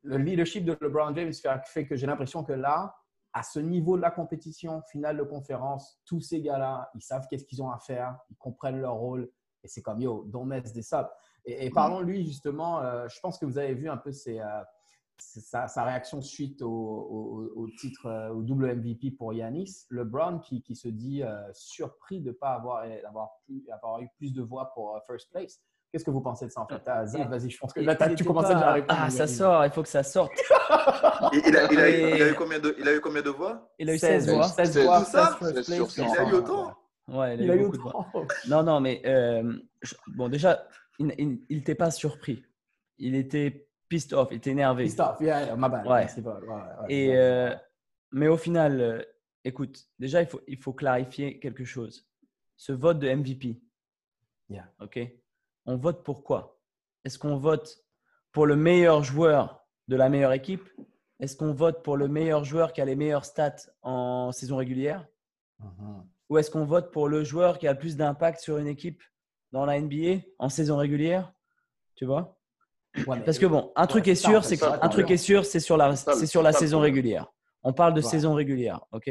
[0.00, 1.30] le leadership de LeBron James
[1.66, 2.96] fait que j'ai l'impression que là,
[3.34, 7.44] à ce niveau de la compétition, finale de conférence, tous ces gars-là, ils savent qu'est-ce
[7.44, 9.30] qu'ils ont à faire, ils comprennent leur rôle.
[9.62, 11.11] Et c'est comme, yo, don't mess this up.
[11.44, 14.40] Et, parlons de lui, justement, euh, je pense que vous avez vu un peu ces,
[14.40, 14.62] euh,
[15.18, 20.62] sa, sa, réaction suite au, au, titre, euh, au double MVP pour Yanis, LeBron qui,
[20.62, 23.30] qui se dit euh, surpris de ne pas avoir, avoir,
[23.72, 25.60] avoir, eu plus de voix pour euh, First Place.
[25.90, 26.82] Qu'est-ce que vous pensez de ça en fait?
[26.86, 29.00] Ah, Vas-y, je pense que là, tu commences à répondre.
[29.00, 30.32] Ah, ça sort, il faut que ça sorte.
[31.32, 33.72] il, a, il, a, il, a, eu combien de, il a eu combien de voix?
[33.78, 34.48] Il a eu 16, voix.
[34.48, 35.04] 16 voix.
[35.04, 35.38] Ça?
[35.40, 36.74] il a eu autant
[37.06, 38.06] Ouais, il a, eu, autant.
[38.48, 39.52] Non, non, mais euh,
[40.08, 40.66] bon, déjà,
[40.98, 41.06] il
[41.50, 42.42] n'était pas surpris.
[42.98, 44.84] Il était pissed off, il était énervé.
[44.84, 45.86] Pissed off, yeah, my bad.
[45.86, 46.07] Ouais.
[46.88, 47.55] Et, euh,
[48.11, 49.03] mais au final, euh,
[49.45, 52.09] écoute, déjà, il faut, il faut clarifier quelque chose.
[52.57, 53.61] Ce vote de MVP,
[54.49, 54.68] yeah.
[54.80, 54.99] ok?
[55.66, 56.61] On vote pour quoi?
[57.05, 57.84] Est-ce qu'on vote
[58.32, 60.68] pour le meilleur joueur de la meilleure équipe?
[61.20, 65.07] Est-ce qu'on vote pour le meilleur joueur qui a les meilleures stats en saison régulière?
[65.62, 66.03] Mm-hmm.
[66.30, 69.03] Ou est-ce qu'on vote pour le joueur qui a le plus d'impact sur une équipe
[69.53, 71.32] dans la NBA en saison régulière?
[71.95, 72.36] Tu vois?
[73.24, 75.97] Parce que bon, un truc est sûr, c'est un truc est sûr, c'est sur la,
[75.97, 77.32] c'est sur la saison régulière.
[77.62, 79.11] On parle de saison régulière, ok?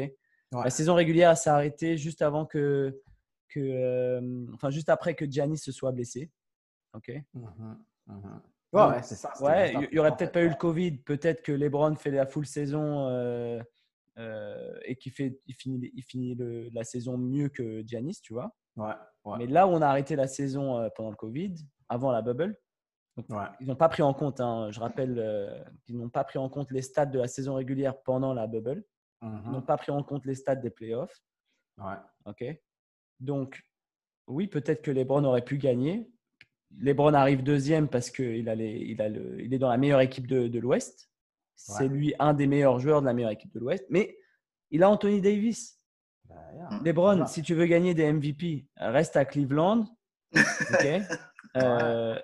[0.52, 3.02] La saison régulière s'est arrêtée juste avant que,
[3.48, 6.30] que euh, enfin juste après que Giannis se soit blessé,
[6.94, 7.12] ok?
[7.34, 8.40] Mhm, mhm.
[8.72, 9.32] Ouais, c'est ça.
[9.40, 12.44] Ouais, il y, aurait peut-être pas eu le Covid, peut-être que LeBron fait la full
[12.46, 13.60] saison euh,
[14.18, 16.36] euh, et qu'il fait, il finit, il finit
[16.72, 18.52] la saison mieux que Giannis, tu vois?
[18.76, 18.94] Ouais,
[19.38, 21.54] Mais là où on a arrêté la saison pendant le Covid,
[21.88, 22.56] avant la bubble,
[23.60, 26.48] ils n'ont pas pris en compte, hein, je rappelle euh, qu'ils n'ont pas pris en
[26.48, 28.84] compte les stats de la saison régulière pendant la bubble.
[29.22, 29.64] Ils n'ont mm-hmm.
[29.64, 31.22] pas pris en compte les stats des playoffs.
[31.78, 31.94] Ouais.
[32.26, 32.44] OK.
[33.20, 33.62] Donc,
[34.26, 36.10] oui, peut-être que LeBron aurait pu gagner.
[36.78, 41.10] LeBron arrive deuxième parce qu'il il est dans la meilleure équipe de, de l'Ouest.
[41.54, 43.86] c'est lui un des meilleurs joueurs de la meilleure équipe de l'Ouest.
[43.90, 44.18] Mais
[44.70, 45.80] il a Anthony Davis.
[46.24, 46.34] Bah,
[46.82, 49.86] LeBron, si tu veux gagner des MVP, reste à Cleveland.
[51.56, 52.18] Euh,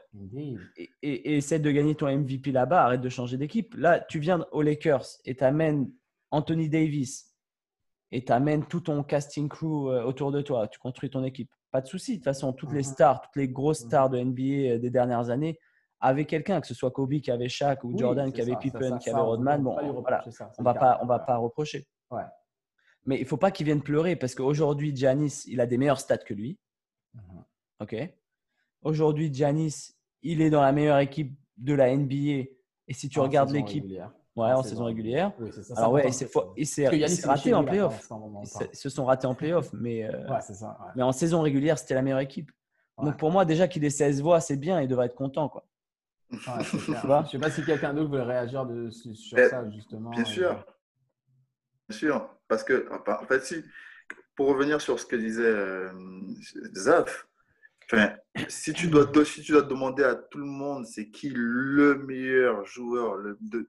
[0.76, 2.84] et, essaie de gagner ton MVP là-bas.
[2.84, 3.74] Arrête de changer d'équipe.
[3.76, 5.90] Là, tu viens aux Lakers et tu amènes
[6.30, 7.36] Anthony Davis
[8.12, 10.66] et tu amènes tout ton casting crew euh, autour de toi.
[10.68, 11.50] Tu construis ton équipe.
[11.70, 12.12] Pas de souci.
[12.12, 12.84] De toute façon, toutes les mhm.
[12.84, 13.88] stars, toutes les grosses mhm.
[13.88, 15.58] stars de NBA euh, des dernières années
[16.00, 19.10] avaient quelqu'un, que ce soit Kobe qui avait Shaq ou Jordan qui avait Pippen, qui
[19.10, 19.62] avait Rodman.
[19.62, 20.24] Bon, voilà,
[20.58, 21.86] on va pas, on va pas reprocher.
[22.10, 22.22] Ouais.
[23.04, 26.18] Mais il faut pas qu'il vienne pleurer parce qu'aujourd'hui, Giannis, il a des meilleurs stats
[26.18, 26.58] que lui.
[27.14, 27.44] Mhm.
[27.80, 27.96] OK?
[28.82, 32.48] Aujourd'hui, Giannis, il est dans la meilleure équipe de la NBA.
[32.88, 33.84] Et si tu regardes l'équipe.
[34.36, 35.32] Ouais, en, saison, régulière.
[35.40, 36.08] Oui, ça, Alors, ouais,
[36.56, 36.86] il s'est
[37.26, 38.08] raté en playoff.
[38.72, 39.70] Ils se sont ratés en playoff.
[39.72, 42.50] Mais, euh, ça, mais en saison régulière, c'était la meilleure équipe.
[43.02, 44.80] Donc, pour moi, déjà qu'il ait 16 voix, c'est bien.
[44.80, 45.48] Il devrait être content.
[45.48, 45.64] Quoi.
[46.30, 50.10] je ne sais pas si quelqu'un d'autre voulait réagir de, sur ça, justement.
[50.10, 50.64] Bien sûr.
[51.88, 52.30] Bien sûr.
[52.46, 53.64] Parce que, en fait, si,
[54.36, 55.90] pour revenir sur ce que disait euh,
[56.74, 57.28] Zaf,
[58.48, 62.64] si, tu dois, si tu dois demander à tout le monde c'est qui le meilleur
[62.64, 63.68] joueur le, de,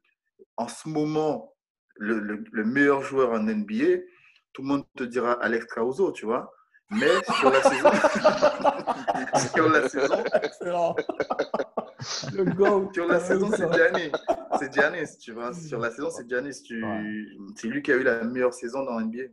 [0.58, 1.56] en ce moment,
[1.96, 4.02] le, le, meilleur joueur en NBA,
[4.54, 6.54] tout le monde te dira Alex Krauso, tu vois.
[6.92, 7.08] Mais
[7.40, 7.90] sur la saison,
[9.56, 10.24] sur la saison,
[12.36, 12.92] le go.
[12.94, 14.12] Sur la saison, c'est Giannis.
[14.60, 15.54] C'est Giannis, tu vois.
[15.54, 16.62] Sur la saison, c'est Giannis.
[16.64, 16.84] Tu...
[17.56, 19.24] C'est lui qui a eu la meilleure saison dans NBA.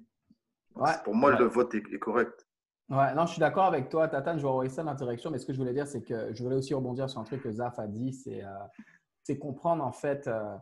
[0.77, 0.93] Ouais.
[1.03, 2.47] Pour moi, le vote est correct.
[2.91, 4.39] Ouais, non, je suis d'accord avec toi, Tatane.
[4.39, 6.43] Je vais envoyer ça dans l'interaction, mais ce que je voulais dire, c'est que je
[6.43, 10.27] voulais aussi rebondir sur un truc que Zaf a dit, c'est euh, comprendre en fait,
[10.27, 10.57] euh,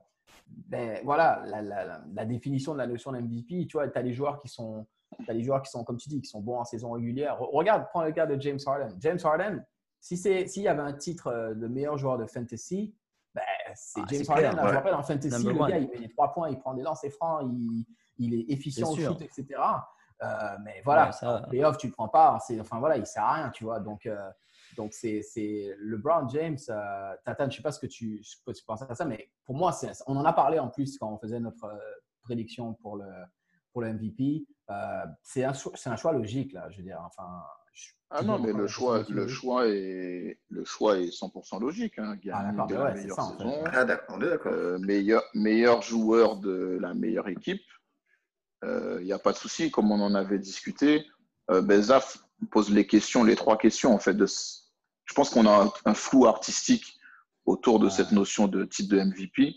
[0.48, 3.66] ben, voilà, la, la, la, définition de la notion d'MVP.
[3.68, 4.84] Tu vois, tu as les joueurs qui sont,
[5.28, 7.38] as les joueurs qui sont, comme tu dis, qui sont bons en saison régulière.
[7.38, 8.96] Regarde, prends le cas de James Harden.
[8.98, 9.64] James Harden,
[10.00, 12.92] si c'est s'il y avait un titre euh, de meilleur joueur de fantasy,
[13.34, 13.42] ben,
[13.76, 14.52] c'est ah, James Harden.
[14.52, 17.12] je rappelle, en fantasy, le gars, il met les trois points, il prend des lancers
[17.12, 17.84] francs, il,
[18.18, 19.60] il est efficient au shoot, etc.
[20.22, 21.10] Euh, mais voilà,
[21.50, 22.38] les off tu ne prends pas.
[22.60, 23.80] Enfin voilà, il ne sert à rien, tu vois.
[23.80, 24.30] Donc, euh,
[24.76, 25.22] donc c'est
[25.78, 26.58] LeBron James.
[26.68, 29.54] Euh, Tatan, je ne sais pas ce que tu, tu penses à ça, mais pour
[29.54, 31.70] moi, on en a parlé en plus quand on faisait notre
[32.22, 33.10] prédiction pour le,
[33.72, 34.46] pour le MVP.
[35.22, 37.00] c'est un, un, choix logique, là, je veux dire.
[37.04, 37.42] Enfin,
[38.10, 41.98] ah non, mais le choix, le, choix est, le choix est 100% logique.
[41.98, 42.16] Hein.
[42.32, 43.70] Ah, d'accord, ouais, ça, en fait.
[43.72, 44.18] ah, d'accord,
[44.78, 47.60] meilleur, meilleur joueur de la meilleure équipe
[48.66, 51.06] il euh, n'y a pas de souci, comme on en avait discuté.
[51.50, 52.18] Euh, ben, Zaf
[52.50, 54.14] pose les questions, les trois questions en fait.
[54.14, 56.98] De, je pense qu'on a un, flou artistique
[57.44, 59.54] autour de cette notion de titre de MVP.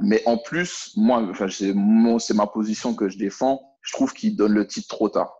[0.00, 3.76] Mais en plus, moi, enfin, c'est ma position que je défends.
[3.82, 5.36] Je trouve qu'il donne le titre trop tard.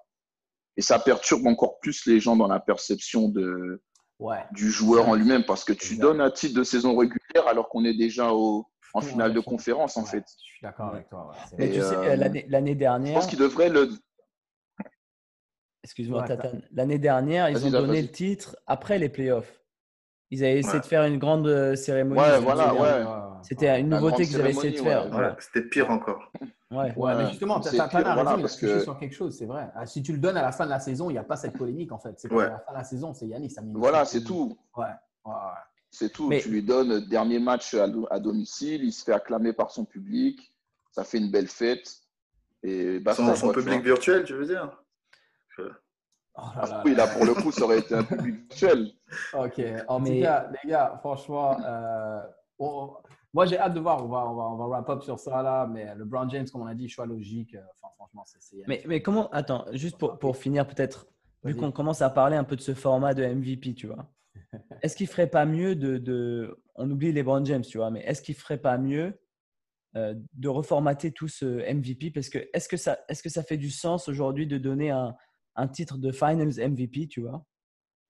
[0.76, 3.82] Et ça perturbe encore plus les gens dans la perception de,
[4.52, 7.84] du joueur en lui-même parce que tu donnes un titre de saison régulière alors qu'on
[7.84, 10.24] est déjà au, en finale de conférence, en fait.
[10.26, 11.30] Je suis d'accord avec toi.
[11.58, 12.16] Mais tu sais, euh,
[12.48, 13.14] l'année dernière.
[13.14, 13.90] Je pense qu'il devrait le.
[15.84, 16.62] Excuse-moi, Tatane.
[16.72, 19.60] L'année dernière, ils ont donné le titre après les playoffs.
[20.30, 22.20] Ils avaient essayé de faire une grande euh, cérémonie.
[22.20, 23.04] Ouais, voilà, ouais.
[23.42, 25.36] C'était une nouveauté qu'ils avaient essayé de faire.
[25.38, 26.32] C'était pire encore.
[26.70, 28.80] Ouais, mais justement, tu as, as raison, parce que...
[28.80, 29.70] sur quelque chose, c'est vrai.
[29.74, 31.36] Ah, si tu le donnes à la fin de la saison, il n'y a pas
[31.36, 32.18] cette polémique, en fait.
[32.18, 33.52] C'est à la fin de la saison, c'est Yannick.
[33.74, 34.58] Voilà, c'est tout.
[34.76, 34.86] Ouais.
[35.24, 35.32] ouais.
[35.90, 36.30] C'est tout.
[36.40, 40.52] Tu lui donnes dernier match à, domicile, il se fait acclamer par son public,
[40.90, 41.88] ça fait une belle fête.
[42.62, 44.70] Et son, public virtuel, tu veux dire?
[45.58, 48.92] Oh là là, Oui, là, pour le coup, ça aurait été un public virtuel.
[49.34, 49.62] Ok.
[49.88, 52.20] En tout cas, les gars, franchement, euh,
[53.36, 54.02] moi, j'ai hâte de voir.
[54.02, 55.66] On va, on va, on va wrap up sur ça là.
[55.70, 57.54] Mais le Brown James, comme on a dit, choix logique.
[57.54, 58.56] Euh, enfin, franchement, c'est.
[58.66, 59.28] Mais, mais comment.
[59.28, 61.06] Attends, juste pour, pour finir, peut-être,
[61.44, 64.10] vu qu'on commence à parler un peu de ce format de MVP, tu vois.
[64.82, 68.22] Est-ce qu'il ferait pas mieux de, On oublie les Brown James, tu vois, mais est-ce
[68.22, 69.20] qu'il ferait pas mieux
[69.96, 73.56] euh, de reformater tout ce MVP Parce que est-ce que, ça, est que ça fait
[73.56, 75.14] du sens aujourd'hui de donner un,
[75.56, 77.44] un, titre de Finals MVP, tu vois?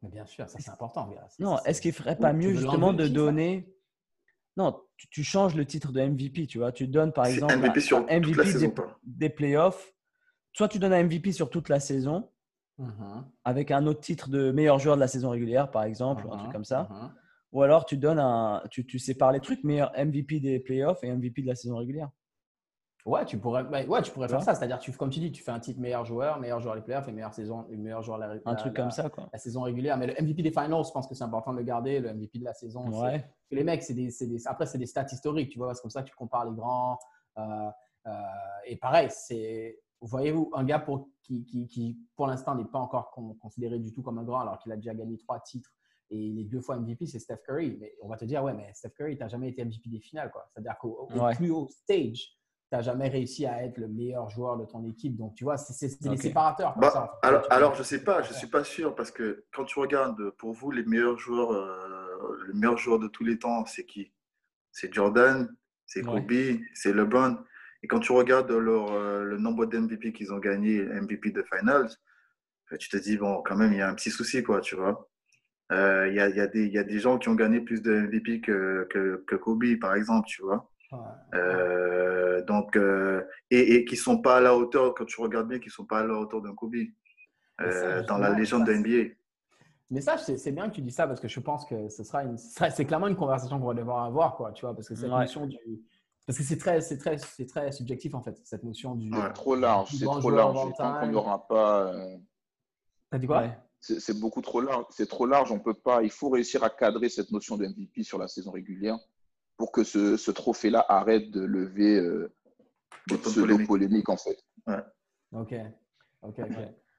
[0.03, 1.09] Mais Bien sûr, ça c'est important.
[1.41, 3.76] Non, est-ce qu'il ferait pas mieux justement de donner.
[4.57, 4.81] Non,
[5.11, 6.73] tu, changes le titre de MVP, tu vois.
[6.73, 8.73] Tu donnes par exemple MVP, sur MVP des,
[9.05, 9.93] des playoffs.
[10.53, 12.31] Soit tu donnes un MVP sur toute la saison,
[12.79, 13.25] Mhm.
[13.45, 16.37] avec un autre titre de meilleur joueur de la saison régulière, par exemple, ou un
[16.37, 16.53] truc mhm.
[16.53, 16.89] comme ça.
[16.91, 17.11] Mhm.
[17.53, 21.11] Ou alors tu donnes un, tu, tu sépares les trucs, meilleur MVP des playoffs et
[21.11, 22.11] MVP de la saison régulière.
[23.07, 24.55] Ouais, tu pourrais, bah, ouais, tu pourrais faire ça.
[24.55, 27.07] C'est-à-dire, tu, comme tu dis, tu fais un titre meilleur joueur, meilleur joueur des playoffs
[27.07, 29.29] et meilleur, saison, meilleur joueur la, Un truc comme ça, quoi.
[29.33, 29.97] La saison régulière.
[29.97, 32.01] Mais le MVP des finals, je pense que c'est important de le garder.
[32.01, 32.89] Le MVP de la saison.
[32.89, 33.25] Ouais.
[33.51, 35.73] Les mecs, c'est des, des, après, c'est des stats historiques, tu vois.
[35.75, 36.99] C'est comme ça que tu compares les grands.
[37.39, 37.71] Euh,
[38.07, 38.13] euh,
[38.67, 43.11] et pareil, c'est voyez-vous, un gars pour, qui, qui, qui pour l'instant, n'est pas encore
[43.41, 45.71] considéré du tout comme un grand, alors qu'il a déjà gagné trois titres
[46.11, 47.77] et les deux fois MVP, c'est Steph Curry.
[47.81, 50.01] Mais on va te dire, ouais, mais Steph Curry, tu n'as jamais été MVP des
[50.01, 50.33] finales.
[50.51, 52.37] C'est-à-dire qu'au plus haut stage,
[52.69, 55.17] tu n'as jamais réussi à être le meilleur joueur de ton équipe.
[55.17, 56.77] Donc, tu vois, c'est les séparateurs.
[56.79, 59.65] Bah, alors, alors, je ne sais pas, je ne suis pas sûr parce que quand
[59.65, 63.65] tu regardes, pour vous, les meilleurs joueurs, euh, le meilleur joueur de tous les temps,
[63.67, 64.13] c'est qui?
[64.73, 65.49] C'est Jordan,
[65.87, 66.33] c'est Kobe,
[66.75, 67.39] c'est LeBron.
[67.83, 71.91] Et quand tu regardes leur, euh, le nombre d'MVP qu'ils ont gagné, MVP de Finals,
[72.73, 74.75] euh, tu te dis, bon, quand même, il y a un petit souci, quoi, tu
[74.75, 75.09] vois.
[75.73, 77.83] Euh, il y, a, y, a des, y, a, des gens qui ont gagné plus
[77.83, 80.71] de MVP que, que, que Kobe, par exemple, tu vois.
[81.35, 85.49] Euh, donc, euh, et, et, qui ne sont pas à la hauteur, quand tu regardes
[85.49, 86.77] bien, qui ne sont pas à la hauteur d'un Kobe
[87.59, 89.15] dans la légende de NBA.
[89.91, 92.25] Mais ça, c'est bien que tu dis ça parce que je pense que ce sera
[92.25, 95.09] une, c'est clairement une conversation qu'on va devoir avoir, quoi, tu vois, parce que cette
[95.09, 95.59] notion du,
[96.27, 99.11] parce que c'est très, c'est très, c'est très subjectif en fait, cette notion du.
[99.33, 100.73] trop large, c'est trop large.
[100.77, 101.93] Tant qu'on n'aura pas.
[103.11, 103.45] T'as dit quoi?
[103.79, 104.87] C'est beaucoup trop large.
[104.91, 105.53] C'est trop large.
[105.53, 106.03] On peut pas.
[106.03, 108.99] Il faut réussir à cadrer cette notion de MVP sur la saison régulière
[109.57, 112.33] pour que ce, ce trophée-là arrête de lever euh,
[113.09, 114.39] des pseudo-polémiques, en fait.
[114.67, 114.83] Ouais.
[115.33, 115.55] Ok.
[116.23, 116.41] Ok.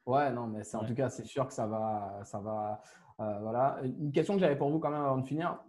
[0.06, 2.22] Ouais, non, mais en tout cas, c'est sûr que ça va.
[2.24, 2.82] Ça va
[3.20, 3.80] euh, voilà.
[3.84, 5.60] Une question que j'avais pour vous quand même avant de finir.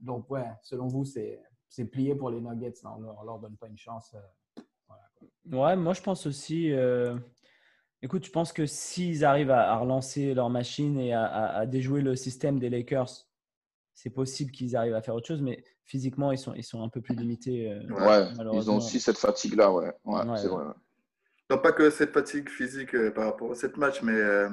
[0.00, 1.40] Donc, ouais, selon vous, c'est
[1.90, 2.74] plié pour les Nuggets.
[2.84, 4.14] on ne leur donne pas une chance.
[4.14, 6.72] Euh, ouais, moi, je pense aussi.
[8.00, 12.60] Écoute, je pense que s'ils arrivent à, relancer leur machine et à, déjouer le système
[12.60, 13.26] des Lakers,
[13.94, 16.88] c'est possible qu'ils arrivent à faire autre chose, mais physiquement, ils sont, ils sont un
[16.88, 17.72] peu plus limités.
[17.72, 19.92] Euh, ouais, ils ont aussi cette fatigue-là, ouais.
[20.04, 20.64] ouais, c'est vrai.
[21.50, 24.50] Non, pas que cette fatigue physique euh, par rapport à cette match, mais euh,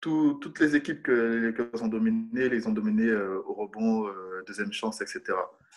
[0.00, 4.08] toutes les équipes que les Lakers ont dominées, les ont dominées au rebond,
[4.46, 5.22] deuxième chance, etc.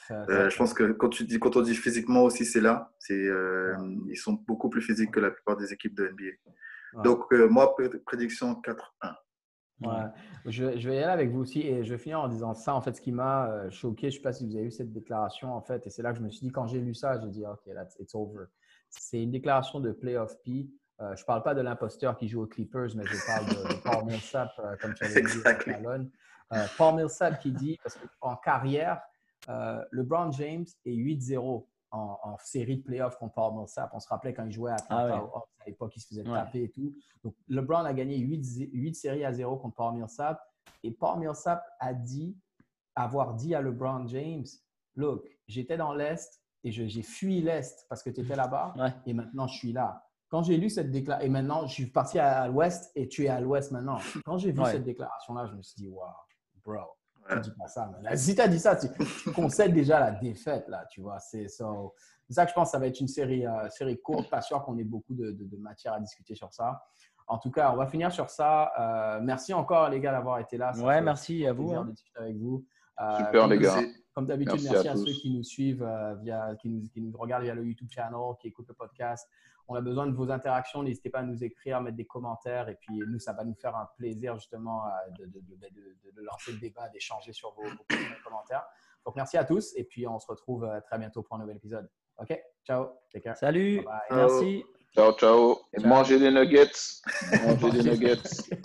[0.10, 2.92] je pense que quand, tu dis, quand on dit physiquement aussi, c'est là.
[3.10, 6.52] Ils sont beaucoup plus physiques que la plupart des équipes de NBA.
[7.04, 7.76] Donc, euh, moi,
[8.06, 9.16] prédiction 4-1.
[9.82, 10.04] Ouais.
[10.46, 12.76] Je, je, vais y aller avec vous aussi et je vais finir en disant ça.
[12.76, 14.72] En fait, ce qui m'a euh, choqué, je ne sais pas si vous avez vu
[14.72, 16.94] cette déclaration, en fait, et c'est là que je me suis dit, quand j'ai lu
[16.94, 18.46] ça, j'ai dit, OK, that's, it's over.
[18.90, 20.70] C'est une déclaration de Playoff P.
[21.00, 23.82] Euh, je ne parle pas de l'imposteur qui joue aux Clippers, mais je parle de,
[23.82, 24.50] Paul Millsap,
[24.82, 25.40] comme tu avais dit,
[26.50, 29.02] à Paul Millsap qui dit, parce qu'en carrière,
[29.92, 33.92] LeBron James est 8-0 en, série de playoffs contre Paul Millsap.
[33.94, 36.64] On se rappelait quand il jouait à Atlanta ah à l'époque, il se faisait taper
[36.64, 36.96] et tout.
[37.24, 40.42] Donc, LeBron a gagné 8, 8 séries à 0 contre Paul Millsap.
[40.84, 42.36] Et Paul Millsap a dit,
[42.96, 44.46] avoir dit à LeBron James,
[44.96, 48.74] look, j'étais dans l'Est et j'ai fui l'Est parce que tu étais là-bas
[49.06, 50.04] et maintenant je suis là.
[50.30, 53.28] Quand j'ai lu cette déclaration, et maintenant je suis parti à, l'Ouest et tu es
[53.28, 53.98] à l'Ouest maintenant.
[54.26, 56.06] Quand j'ai vu cette déclaration-là, je me suis dit, wow,
[56.64, 56.86] bro,
[57.40, 57.90] dis pas ça.
[58.16, 58.88] Si tu as dit ça, tu,
[59.32, 61.20] concèdes déjà la défaite, là, tu vois.
[61.20, 64.30] C'est ça que je pense que ça va être une série, euh, série courte.
[64.30, 66.84] Pas sûr qu'on ait beaucoup de, de, matière à discuter sur ça.
[67.28, 68.72] En tout cas, on va finir sur ça.
[68.80, 70.72] Euh, merci encore, les gars, d'avoir été là.
[70.78, 71.74] ouais, merci à vous.
[71.74, 71.86] Hein.
[71.86, 72.66] de discuter avec vous.
[73.00, 73.80] Euh, Super, les gars.
[74.14, 75.88] Comme d'habitude, merci, à, ceux qui nous suivent,
[76.22, 79.30] via, qui nous, qui, nous, regardent via le YouTube channel, qui écoutent le podcast.
[79.68, 80.84] On a besoin de vos interactions.
[80.84, 82.68] N'hésitez pas à nous écrire, à mettre des commentaires.
[82.68, 84.84] Et puis, nous, ça va nous faire un plaisir justement
[85.18, 87.64] de, de lancer le débat, d'échanger sur vos,
[88.26, 88.66] commentaires.
[89.06, 89.74] Donc, merci à tous.
[89.76, 91.90] Et puis, on se retrouve euh, très bientôt pour un nouvel épisode.
[92.18, 92.40] OK?
[92.66, 92.88] Ciao.
[93.12, 93.38] Take care.
[93.38, 93.86] Salut.
[94.12, 94.64] Merci.
[94.94, 95.58] Ciao, ciao.
[95.74, 97.02] Et mangez des nuggets.
[97.46, 98.62] Mangez des nuggets.